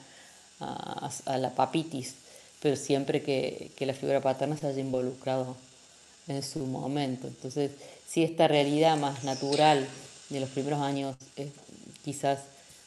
a, 0.59 1.09
a 1.25 1.37
la 1.37 1.51
papitis, 1.51 2.15
pero 2.61 2.75
siempre 2.75 3.21
que, 3.21 3.71
que, 3.75 3.85
la 3.85 3.93
figura 3.93 4.21
paterna 4.21 4.57
se 4.57 4.67
haya 4.67 4.79
involucrado 4.79 5.55
en 6.27 6.41
su 6.41 6.59
momento. 6.65 7.27
Entonces, 7.27 7.71
si 8.07 8.23
esta 8.23 8.47
realidad 8.47 8.97
más 8.97 9.23
natural 9.23 9.87
de 10.29 10.39
los 10.39 10.49
primeros 10.49 10.81
años 10.81 11.15
es 11.35 11.49
quizás 12.03 12.39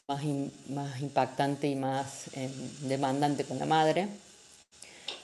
más, 0.09 0.22
más 0.68 1.00
impactante 1.00 1.68
y 1.68 1.76
más 1.76 2.28
eh, 2.35 2.50
demandante 2.83 3.44
con 3.44 3.59
la 3.59 3.66
madre, 3.66 4.09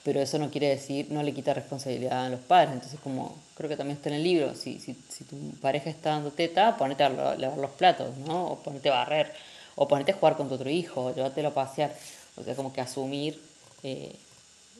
pero 0.03 0.21
eso 0.21 0.37
no 0.37 0.51
quiere 0.51 0.69
decir, 0.69 1.07
no 1.09 1.23
le 1.23 1.33
quita 1.33 1.53
responsabilidad 1.53 2.25
a 2.25 2.29
los 2.29 2.39
padres. 2.41 2.73
Entonces, 2.73 2.99
como 2.99 3.35
creo 3.55 3.67
que 3.67 3.75
también 3.75 3.97
está 3.97 4.09
en 4.09 4.15
el 4.15 4.23
libro, 4.23 4.53
si, 4.53 4.79
si, 4.79 4.95
si 5.09 5.23
tu 5.23 5.35
pareja 5.59 5.89
está 5.89 6.11
dando 6.11 6.31
teta, 6.31 6.77
ponete 6.77 7.03
a 7.03 7.09
lavar 7.09 7.57
los 7.57 7.71
platos, 7.71 8.15
¿no? 8.17 8.45
O 8.45 8.59
ponete 8.59 8.89
a 8.89 8.93
barrer, 8.93 9.33
o 9.75 9.87
ponete 9.87 10.11
a 10.11 10.15
jugar 10.15 10.37
con 10.37 10.47
tu 10.47 10.55
otro 10.55 10.69
hijo, 10.69 11.05
o 11.05 11.15
llévatelo 11.15 11.47
a 11.49 11.53
pasear. 11.55 11.91
O 12.35 12.43
sea, 12.43 12.55
como 12.55 12.73
que 12.73 12.81
asumir 12.81 13.41
eh, 13.83 14.15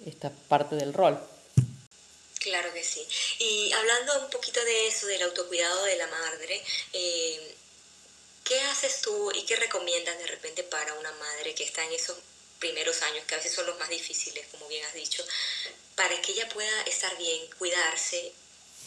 esta 0.06 0.30
parte 0.30 0.76
del 0.76 0.94
rol. 0.94 1.20
Claro 2.40 2.72
que 2.74 2.84
sí. 2.84 3.06
Y 3.40 3.72
hablando 3.72 4.22
un 4.24 4.30
poquito 4.30 4.64
de 4.64 4.88
eso, 4.88 5.08
del 5.08 5.24
autocuidado 5.24 5.84
de 5.86 5.98
la 5.98 6.08
madre, 6.08 6.64
eh, 6.94 7.56
¿qué 8.44 8.62
haces 8.62 9.02
tú 9.02 9.32
y 9.32 9.44
qué 9.46 9.56
recomiendas 9.56 10.18
de 10.20 10.28
repente 10.28 10.64
para 10.64 10.94
una 10.94 11.12
madre 11.14 11.56
que 11.56 11.64
está 11.64 11.84
en 11.86 11.94
esos 11.94 12.18
primeros 12.60 13.02
años, 13.02 13.26
que 13.26 13.36
a 13.36 13.38
veces 13.38 13.54
son 13.54 13.66
los 13.66 13.78
más 13.80 13.90
difíciles, 13.90 14.46
como 14.52 14.68
bien 14.68 14.86
has 14.86 14.94
dicho, 14.94 15.24
para 15.96 16.22
que 16.22 16.34
ella 16.34 16.48
pueda 16.50 16.82
estar 16.84 17.18
bien, 17.18 17.42
cuidarse, 17.58 18.32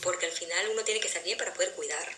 porque 0.02 0.26
al 0.26 0.32
final 0.32 0.68
uno 0.70 0.84
tiene 0.84 1.00
que 1.00 1.08
estar 1.08 1.22
bien 1.22 1.38
para 1.38 1.54
poder 1.54 1.72
cuidar. 1.72 2.16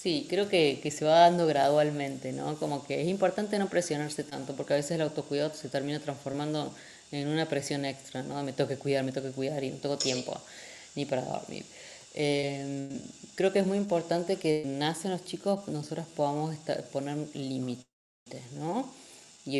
Sí, 0.00 0.26
creo 0.30 0.48
que, 0.48 0.78
que 0.82 0.90
se 0.92 1.04
va 1.04 1.20
dando 1.20 1.46
gradualmente, 1.46 2.32
¿no? 2.32 2.56
Como 2.58 2.86
que 2.86 3.02
es 3.02 3.08
importante 3.08 3.58
no 3.58 3.68
presionarse 3.68 4.22
tanto, 4.22 4.54
porque 4.56 4.74
a 4.74 4.76
veces 4.76 4.92
el 4.92 5.00
autocuidado 5.02 5.52
se 5.54 5.68
termina 5.68 5.98
transformando 5.98 6.72
en 7.10 7.26
una 7.28 7.46
presión 7.48 7.84
extra, 7.84 8.22
¿no? 8.22 8.42
Me 8.44 8.52
tengo 8.52 8.68
que 8.68 8.76
cuidar, 8.78 9.02
me 9.04 9.10
tengo 9.12 9.26
que 9.28 9.34
cuidar 9.34 9.64
y 9.64 9.70
no 9.70 9.78
tengo 9.78 9.98
tiempo 9.98 10.40
ni 10.94 11.04
para 11.04 11.22
dormir. 11.22 11.64
Em, 12.14 12.88
creo 13.34 13.52
que 13.52 13.58
es 13.60 13.66
muy 13.66 13.78
importante 13.78 14.36
que 14.36 14.62
nacen 14.66 15.10
los 15.10 15.24
chicos, 15.24 15.66
nosotros 15.68 16.06
podamos 16.16 16.54
poner 16.92 17.16
límites, 17.34 17.84
¿no? 18.54 18.88
Y 19.46 19.58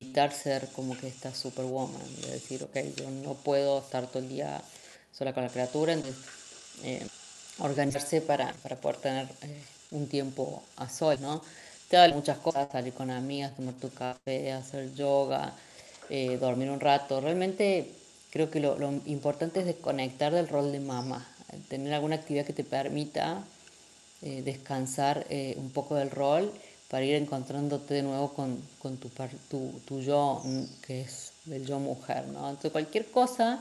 evitar 0.00 0.32
ser 0.32 0.68
como 0.72 0.96
que 0.98 1.08
esta 1.08 1.34
superwoman, 1.34 2.02
de 2.22 2.30
decir, 2.32 2.62
ok, 2.62 2.76
yo 2.96 3.10
no 3.10 3.34
puedo 3.34 3.78
estar 3.80 4.06
todo 4.06 4.20
el 4.22 4.28
día 4.28 4.62
sola 5.12 5.32
con 5.34 5.42
la 5.44 5.50
criatura, 5.50 5.92
entonces 5.92 6.22
eh, 6.84 7.06
organizarse 7.58 8.20
para, 8.20 8.52
para 8.62 8.76
poder 8.76 8.96
tener 8.98 9.28
eh, 9.42 9.62
un 9.90 10.06
tiempo 10.08 10.62
a 10.76 10.88
sol, 10.88 11.16
¿no? 11.20 11.42
te 11.88 11.96
da 11.96 12.08
muchas 12.08 12.38
cosas, 12.38 12.68
salir 12.70 12.92
con 12.92 13.10
amigas, 13.10 13.54
tomar 13.54 13.74
tu 13.74 13.90
café, 13.90 14.52
hacer 14.52 14.92
yoga, 14.94 15.52
eh, 16.10 16.36
dormir 16.38 16.70
un 16.70 16.80
rato. 16.80 17.20
Realmente 17.20 17.90
creo 18.30 18.50
que 18.50 18.60
lo, 18.60 18.76
importante 19.06 19.60
es 19.60 19.66
desconectar 19.66 20.32
del 20.32 20.48
rol 20.48 20.72
de 20.72 20.80
mamá, 20.80 21.26
tener 21.68 21.94
alguna 21.94 22.16
actividad 22.16 22.44
que 22.44 22.52
te 22.52 22.64
permita 22.64 23.44
eh, 24.22 24.42
descansar 24.42 25.26
eh, 25.30 25.54
un 25.58 25.70
poco 25.70 25.94
del 25.94 26.10
rol 26.10 26.52
para 26.88 27.04
ir 27.04 27.14
encontrándote 27.16 27.94
de 27.94 28.02
nuevo 28.02 28.32
con, 28.32 28.60
con 28.80 28.96
tu, 28.96 29.10
tu, 29.48 29.80
tu, 29.86 30.00
yo, 30.00 30.40
mm, 30.44 30.62
que 30.86 31.02
es 31.02 31.32
el 31.50 31.64
yo 31.66 31.78
mujer. 31.78 32.26
¿no? 32.28 32.48
Entonces 32.48 32.72
cualquier 32.72 33.06
cosa 33.10 33.60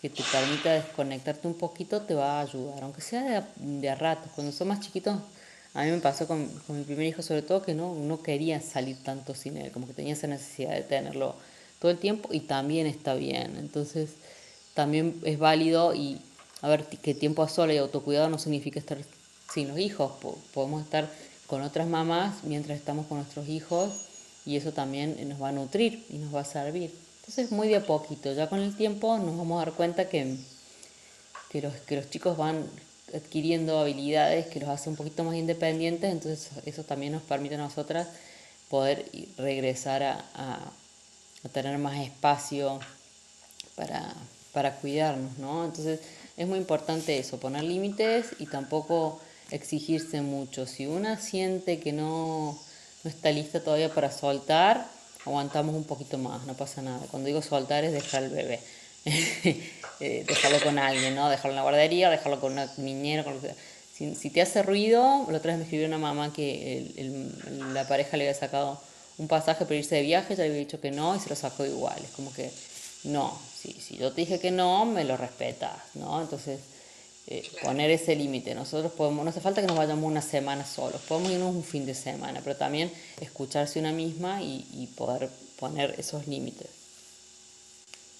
que 0.00 0.08
te 0.08 0.22
permita 0.30 0.72
desconectarte 0.72 1.48
un 1.48 1.54
poquito 1.54 2.02
te 2.02 2.14
va 2.14 2.38
a 2.38 2.42
ayudar, 2.42 2.82
aunque 2.82 3.00
sea 3.00 3.48
de, 3.56 3.90
a 3.90 3.94
ratos. 3.94 4.30
Cuando 4.34 4.52
son 4.52 4.68
más 4.68 4.80
chiquitos 4.80 5.16
a 5.74 5.84
mí 5.84 5.90
me 5.90 5.98
pasó 5.98 6.26
con, 6.26 6.48
con, 6.66 6.78
mi 6.78 6.84
primer 6.84 7.06
hijo 7.06 7.22
sobre 7.22 7.42
todo 7.42 7.62
que 7.62 7.74
no, 7.74 7.94
no 7.94 8.22
quería 8.22 8.60
salir 8.60 8.96
tanto 9.02 9.34
sin 9.34 9.56
él, 9.56 9.70
como 9.70 9.86
que 9.86 9.92
tenía 9.92 10.14
esa 10.14 10.26
necesidad 10.26 10.72
de 10.72 10.82
tenerlo 10.82 11.34
todo 11.78 11.90
el 11.90 11.98
tiempo 11.98 12.30
y 12.32 12.40
también 12.40 12.86
está 12.86 13.14
bien. 13.14 13.56
Entonces 13.56 14.10
también 14.74 15.20
es 15.24 15.38
válido 15.38 15.94
y 15.94 16.20
a 16.62 16.68
ver 16.68 16.84
que 16.84 17.14
tiempo 17.14 17.42
a 17.42 17.48
sola 17.48 17.74
y 17.74 17.78
autocuidado 17.78 18.28
no 18.28 18.38
significa 18.38 18.78
estar 18.80 18.98
sin 19.52 19.68
los 19.68 19.78
hijos, 19.78 20.12
podemos 20.52 20.82
estar 20.82 21.08
con 21.46 21.62
otras 21.62 21.86
mamás 21.86 22.44
mientras 22.44 22.78
estamos 22.78 23.06
con 23.06 23.18
nuestros 23.18 23.48
hijos 23.48 23.92
y 24.44 24.56
eso 24.56 24.72
también 24.72 25.16
nos 25.28 25.40
va 25.42 25.48
a 25.48 25.52
nutrir 25.52 26.04
y 26.10 26.18
nos 26.18 26.34
va 26.34 26.40
a 26.40 26.44
servir. 26.44 27.07
Entonces 27.28 27.52
muy 27.52 27.68
de 27.68 27.76
a 27.76 27.84
poquito, 27.84 28.32
ya 28.32 28.48
con 28.48 28.58
el 28.60 28.74
tiempo 28.74 29.18
nos 29.18 29.36
vamos 29.36 29.60
a 29.60 29.66
dar 29.66 29.74
cuenta 29.74 30.08
que, 30.08 30.38
que, 31.50 31.60
los, 31.60 31.74
que 31.74 31.96
los 31.96 32.08
chicos 32.08 32.38
van 32.38 32.64
adquiriendo 33.14 33.78
habilidades 33.78 34.46
que 34.46 34.60
los 34.60 34.70
hace 34.70 34.88
un 34.88 34.96
poquito 34.96 35.24
más 35.24 35.34
independientes, 35.34 36.10
entonces 36.10 36.48
eso 36.64 36.84
también 36.84 37.12
nos 37.12 37.20
permite 37.20 37.56
a 37.56 37.58
nosotras 37.58 38.08
poder 38.70 39.10
regresar 39.36 40.04
a, 40.04 40.24
a, 40.34 40.72
tener 41.52 41.76
más 41.76 41.98
espacio 41.98 42.80
para, 43.76 44.14
para 44.54 44.76
cuidarnos, 44.76 45.36
¿no? 45.36 45.66
Entonces 45.66 46.00
es 46.34 46.48
muy 46.48 46.58
importante 46.58 47.18
eso, 47.18 47.38
poner 47.38 47.62
límites 47.62 48.28
y 48.38 48.46
tampoco 48.46 49.20
exigirse 49.50 50.22
mucho. 50.22 50.64
Si 50.64 50.86
una 50.86 51.20
siente 51.20 51.78
que 51.78 51.92
no, 51.92 52.58
no 53.04 53.10
está 53.10 53.30
lista 53.32 53.62
todavía 53.62 53.92
para 53.92 54.10
soltar, 54.10 54.97
aguantamos 55.24 55.74
un 55.74 55.84
poquito 55.84 56.18
más, 56.18 56.44
no 56.44 56.54
pasa 56.54 56.82
nada. 56.82 57.00
Cuando 57.10 57.26
digo 57.26 57.42
soltar 57.42 57.84
es 57.84 57.92
dejar 57.92 58.24
al 58.24 58.30
bebé. 58.30 58.60
Eh, 60.00 60.24
dejarlo 60.28 60.60
con 60.60 60.78
alguien, 60.78 61.16
¿no? 61.16 61.28
Dejarlo 61.28 61.50
en 61.50 61.56
la 61.56 61.62
guardería, 61.62 62.08
dejarlo 62.08 62.38
con 62.38 62.52
una 62.52 62.72
niñera, 62.76 63.24
con 63.24 63.34
si, 63.92 64.14
si, 64.14 64.30
te 64.30 64.40
hace 64.40 64.62
ruido, 64.62 65.26
la 65.28 65.38
otra 65.38 65.50
vez 65.50 65.58
me 65.58 65.64
escribió 65.64 65.88
una 65.88 65.98
mamá 65.98 66.32
que 66.32 66.92
el, 66.96 67.74
la 67.74 67.88
pareja 67.88 68.16
le 68.16 68.28
había 68.28 68.38
sacado 68.38 68.80
un 69.16 69.26
pasaje 69.26 69.64
para 69.64 69.74
irse 69.74 69.96
de 69.96 70.02
viaje, 70.02 70.36
ya 70.36 70.44
le 70.44 70.50
había 70.50 70.60
dicho 70.60 70.80
que 70.80 70.92
no 70.92 71.16
y 71.16 71.18
se 71.18 71.28
lo 71.28 71.34
sacó 71.34 71.66
igual. 71.66 71.98
Es 72.04 72.12
como 72.12 72.32
que, 72.32 72.48
no, 73.02 73.36
si, 73.60 73.72
si 73.72 73.96
yo 73.96 74.12
te 74.12 74.20
dije 74.20 74.38
que 74.38 74.52
no, 74.52 74.84
me 74.84 75.02
lo 75.02 75.16
respetas, 75.16 75.76
¿no? 75.94 76.20
Entonces, 76.20 76.60
eh, 77.28 77.48
poner 77.62 77.90
ese 77.90 78.16
límite. 78.16 78.54
Nosotros 78.54 78.90
podemos, 78.92 79.22
no 79.24 79.30
hace 79.30 79.40
falta 79.40 79.60
que 79.60 79.66
nos 79.66 79.76
vayamos 79.76 80.04
una 80.04 80.22
semana 80.22 80.66
solos, 80.66 81.00
podemos 81.02 81.30
irnos 81.30 81.54
un 81.54 81.64
fin 81.64 81.86
de 81.86 81.94
semana, 81.94 82.40
pero 82.42 82.56
también 82.56 82.92
escucharse 83.20 83.78
una 83.78 83.92
misma 83.92 84.42
y, 84.42 84.66
y 84.72 84.86
poder 84.96 85.28
poner 85.58 85.94
esos 85.98 86.26
límites. 86.26 86.68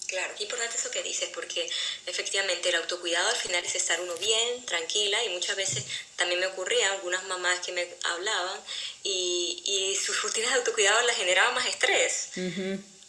Claro, 0.09 0.33
qué 0.35 0.43
importante 0.43 0.75
eso 0.75 0.89
que 0.89 1.03
dices, 1.03 1.29
porque 1.35 1.69
efectivamente 2.07 2.69
el 2.69 2.75
autocuidado 2.75 3.29
al 3.29 3.35
final 3.35 3.63
es 3.63 3.75
estar 3.75 4.01
uno 4.01 4.15
bien, 4.15 4.65
tranquila, 4.65 5.23
y 5.23 5.29
muchas 5.29 5.55
veces 5.55 5.85
también 6.15 6.39
me 6.39 6.47
ocurría, 6.47 6.91
algunas 6.93 7.23
mamás 7.25 7.59
que 7.59 7.71
me 7.73 7.87
hablaban, 8.03 8.59
y, 9.03 9.61
y 9.65 9.95
sus 9.95 10.19
rutinas 10.23 10.49
de 10.49 10.57
autocuidado 10.57 10.99
las 11.05 11.15
generaban 11.15 11.53
más 11.53 11.67
estrés, 11.67 12.29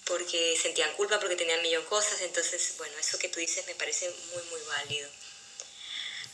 porque 0.04 0.58
sentían 0.60 0.92
culpa, 0.94 1.18
porque 1.18 1.36
tenían 1.36 1.62
millón 1.62 1.84
de 1.84 1.88
cosas, 1.88 2.20
entonces, 2.20 2.74
bueno, 2.76 2.92
eso 3.00 3.18
que 3.18 3.28
tú 3.28 3.40
dices 3.40 3.66
me 3.66 3.74
parece 3.76 4.10
muy, 4.34 4.42
muy 4.50 4.60
válido. 4.68 5.08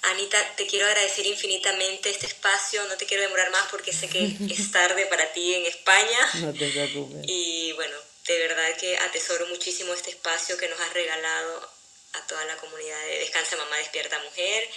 Anita, 0.07 0.55
te 0.57 0.66
quiero 0.66 0.87
agradecer 0.87 1.27
infinitamente 1.27 2.11
este 2.11 2.27
espacio, 2.27 2.85
no 2.85 2.97
te 2.97 3.07
quiero 3.07 3.23
demorar 3.25 3.51
más 3.51 3.66
porque 3.71 3.92
sé 3.92 4.09
que 4.09 4.37
es 4.51 4.71
tarde 4.71 5.07
para 5.07 5.33
ti 5.33 5.55
en 5.55 5.66
España. 5.66 6.31
No 6.35 6.53
te 6.53 6.69
preocupes. 6.69 7.23
Y 7.27 7.73
bueno, 7.73 7.97
de 8.27 8.38
verdad 8.38 8.77
que 8.79 8.97
atesoro 8.99 9.47
muchísimo 9.47 9.92
este 9.92 10.11
espacio 10.11 10.57
que 10.57 10.69
nos 10.69 10.81
has 10.81 10.92
regalado 10.92 11.71
a 12.12 12.27
toda 12.27 12.45
la 12.45 12.57
comunidad 12.57 13.01
de 13.07 13.19
Descansa 13.19 13.57
Mamá 13.57 13.77
Despierta 13.79 14.19
Mujer. 14.23 14.69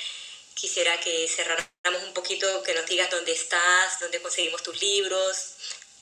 Quisiera 0.56 1.00
que 1.00 1.28
cerráramos 1.28 2.04
un 2.04 2.14
poquito, 2.14 2.64
que 2.64 2.74
nos 2.74 2.86
digas 2.86 3.10
dónde 3.10 3.32
estás, 3.32 4.00
dónde 4.00 4.22
conseguimos 4.22 4.62
tus 4.62 4.82
libros, 4.82 5.56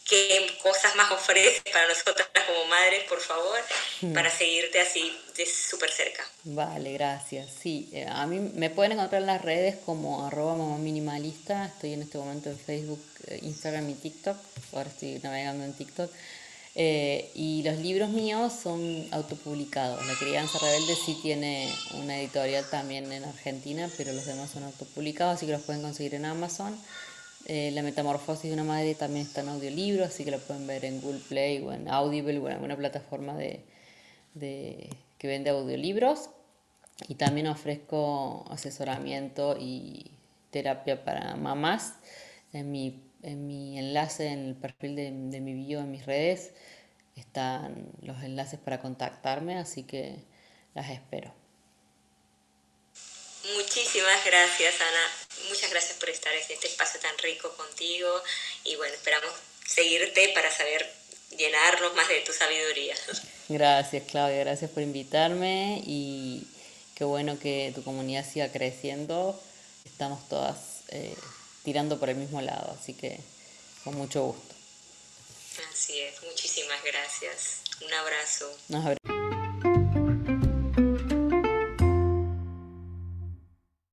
qué 0.09 0.47
cosas 0.63 0.95
más 0.95 1.11
ofreces 1.11 1.61
para 1.71 1.87
nosotras 1.87 2.27
como 2.47 2.65
madres, 2.65 3.03
por 3.09 3.19
favor, 3.19 3.59
hmm. 4.01 4.13
para 4.13 4.29
seguirte 4.31 4.79
así 4.79 5.15
de 5.35 5.45
súper 5.45 5.91
cerca. 5.91 6.23
Vale, 6.43 6.93
gracias. 6.93 7.49
Sí, 7.61 7.89
eh, 7.91 8.05
a 8.09 8.25
mí 8.25 8.39
me 8.39 8.69
pueden 8.69 8.93
encontrar 8.93 9.21
en 9.21 9.27
las 9.27 9.41
redes 9.41 9.75
como 9.85 10.25
arroba 10.25 10.55
mamá 10.55 10.77
minimalista. 10.77 11.65
Estoy 11.65 11.93
en 11.93 12.03
este 12.03 12.17
momento 12.17 12.49
en 12.49 12.57
Facebook, 12.57 13.03
eh, 13.27 13.39
Instagram 13.41 13.89
y 13.89 13.93
TikTok. 13.95 14.37
Ahora 14.73 14.89
estoy 14.89 15.19
navegando 15.19 15.65
en 15.65 15.73
TikTok. 15.73 16.11
Eh, 16.79 17.31
y 17.33 17.63
los 17.63 17.79
libros 17.79 18.09
míos 18.09 18.53
son 18.61 19.07
autopublicados. 19.11 20.05
La 20.05 20.13
crianza 20.13 20.59
rebelde 20.59 20.95
sí 20.95 21.17
tiene 21.23 21.73
una 21.95 22.19
editorial 22.19 22.69
también 22.69 23.11
en 23.11 23.25
Argentina, 23.25 23.89
pero 23.97 24.13
los 24.13 24.27
demás 24.27 24.51
son 24.51 24.63
autopublicados, 24.63 25.37
así 25.37 25.47
que 25.47 25.53
los 25.53 25.63
pueden 25.63 25.81
conseguir 25.81 26.13
en 26.13 26.25
Amazon. 26.25 26.79
Eh, 27.49 27.71
la 27.71 27.81
metamorfosis 27.81 28.49
de 28.49 28.53
una 28.53 28.65
madre 28.65 28.93
también 28.93 29.25
está 29.25 29.39
en 29.39 29.47
audiolibro, 29.47 30.03
así 30.03 30.25
que 30.25 30.31
lo 30.31 30.39
pueden 30.39 30.67
ver 30.67 30.83
en 30.83 30.99
Google 31.01 31.21
Play 31.29 31.63
o 31.63 31.71
en 31.71 31.87
Audible 31.87 32.37
o 32.39 32.47
en 32.47 32.55
alguna 32.55 32.75
plataforma 32.75 33.35
de, 33.37 33.63
de, 34.33 34.89
que 35.17 35.27
vende 35.27 35.49
audiolibros. 35.49 36.29
Y 37.07 37.15
también 37.15 37.47
ofrezco 37.47 38.45
asesoramiento 38.49 39.55
y 39.57 40.11
terapia 40.51 41.05
para 41.05 41.35
mamás 41.35 41.93
en 42.51 42.71
mi 42.71 43.07
en 43.23 43.47
mi 43.47 43.77
enlace, 43.79 44.27
en 44.27 44.47
el 44.47 44.55
perfil 44.55 44.95
de, 44.95 45.11
de 45.11 45.41
mi 45.41 45.53
bio 45.53 45.79
en 45.79 45.91
mis 45.91 46.05
redes, 46.05 46.53
están 47.15 47.91
los 48.01 48.21
enlaces 48.23 48.59
para 48.59 48.79
contactarme, 48.79 49.57
así 49.57 49.83
que 49.83 50.15
las 50.73 50.89
espero. 50.89 51.33
Muchísimas 53.55 54.25
gracias, 54.25 54.75
Ana. 54.81 55.26
Muchas 55.49 55.69
gracias 55.69 55.97
por 55.97 56.09
estar 56.09 56.33
en 56.33 56.41
este 56.49 56.67
espacio 56.67 56.99
tan 56.99 57.17
rico 57.19 57.55
contigo 57.55 58.21
y 58.63 58.75
bueno, 58.75 58.93
esperamos 58.93 59.31
seguirte 59.65 60.29
para 60.29 60.51
saber 60.51 60.89
llenarnos 61.37 61.93
más 61.95 62.07
de 62.07 62.21
tu 62.21 62.33
sabiduría. 62.33 62.95
Gracias, 63.49 64.03
Claudia. 64.09 64.39
Gracias 64.39 64.71
por 64.71 64.83
invitarme 64.83 65.81
y 65.85 66.47
qué 66.95 67.03
bueno 67.03 67.39
que 67.39 67.71
tu 67.75 67.83
comunidad 67.83 68.25
siga 68.29 68.51
creciendo. 68.51 69.39
Estamos 69.85 70.27
todas 70.27 70.57
eh, 70.89 71.15
tirando 71.63 71.99
por 71.99 72.09
el 72.09 72.15
mismo 72.15 72.41
lado, 72.41 72.77
así 72.79 72.93
que 72.93 73.19
con 73.83 73.95
mucho 73.95 74.23
gusto. 74.23 74.55
Así 75.71 75.99
es, 75.99 76.21
muchísimas 76.23 76.83
gracias. 76.83 77.61
Un 77.85 77.93
abrazo. 77.93 78.57
Nos 78.69 79.16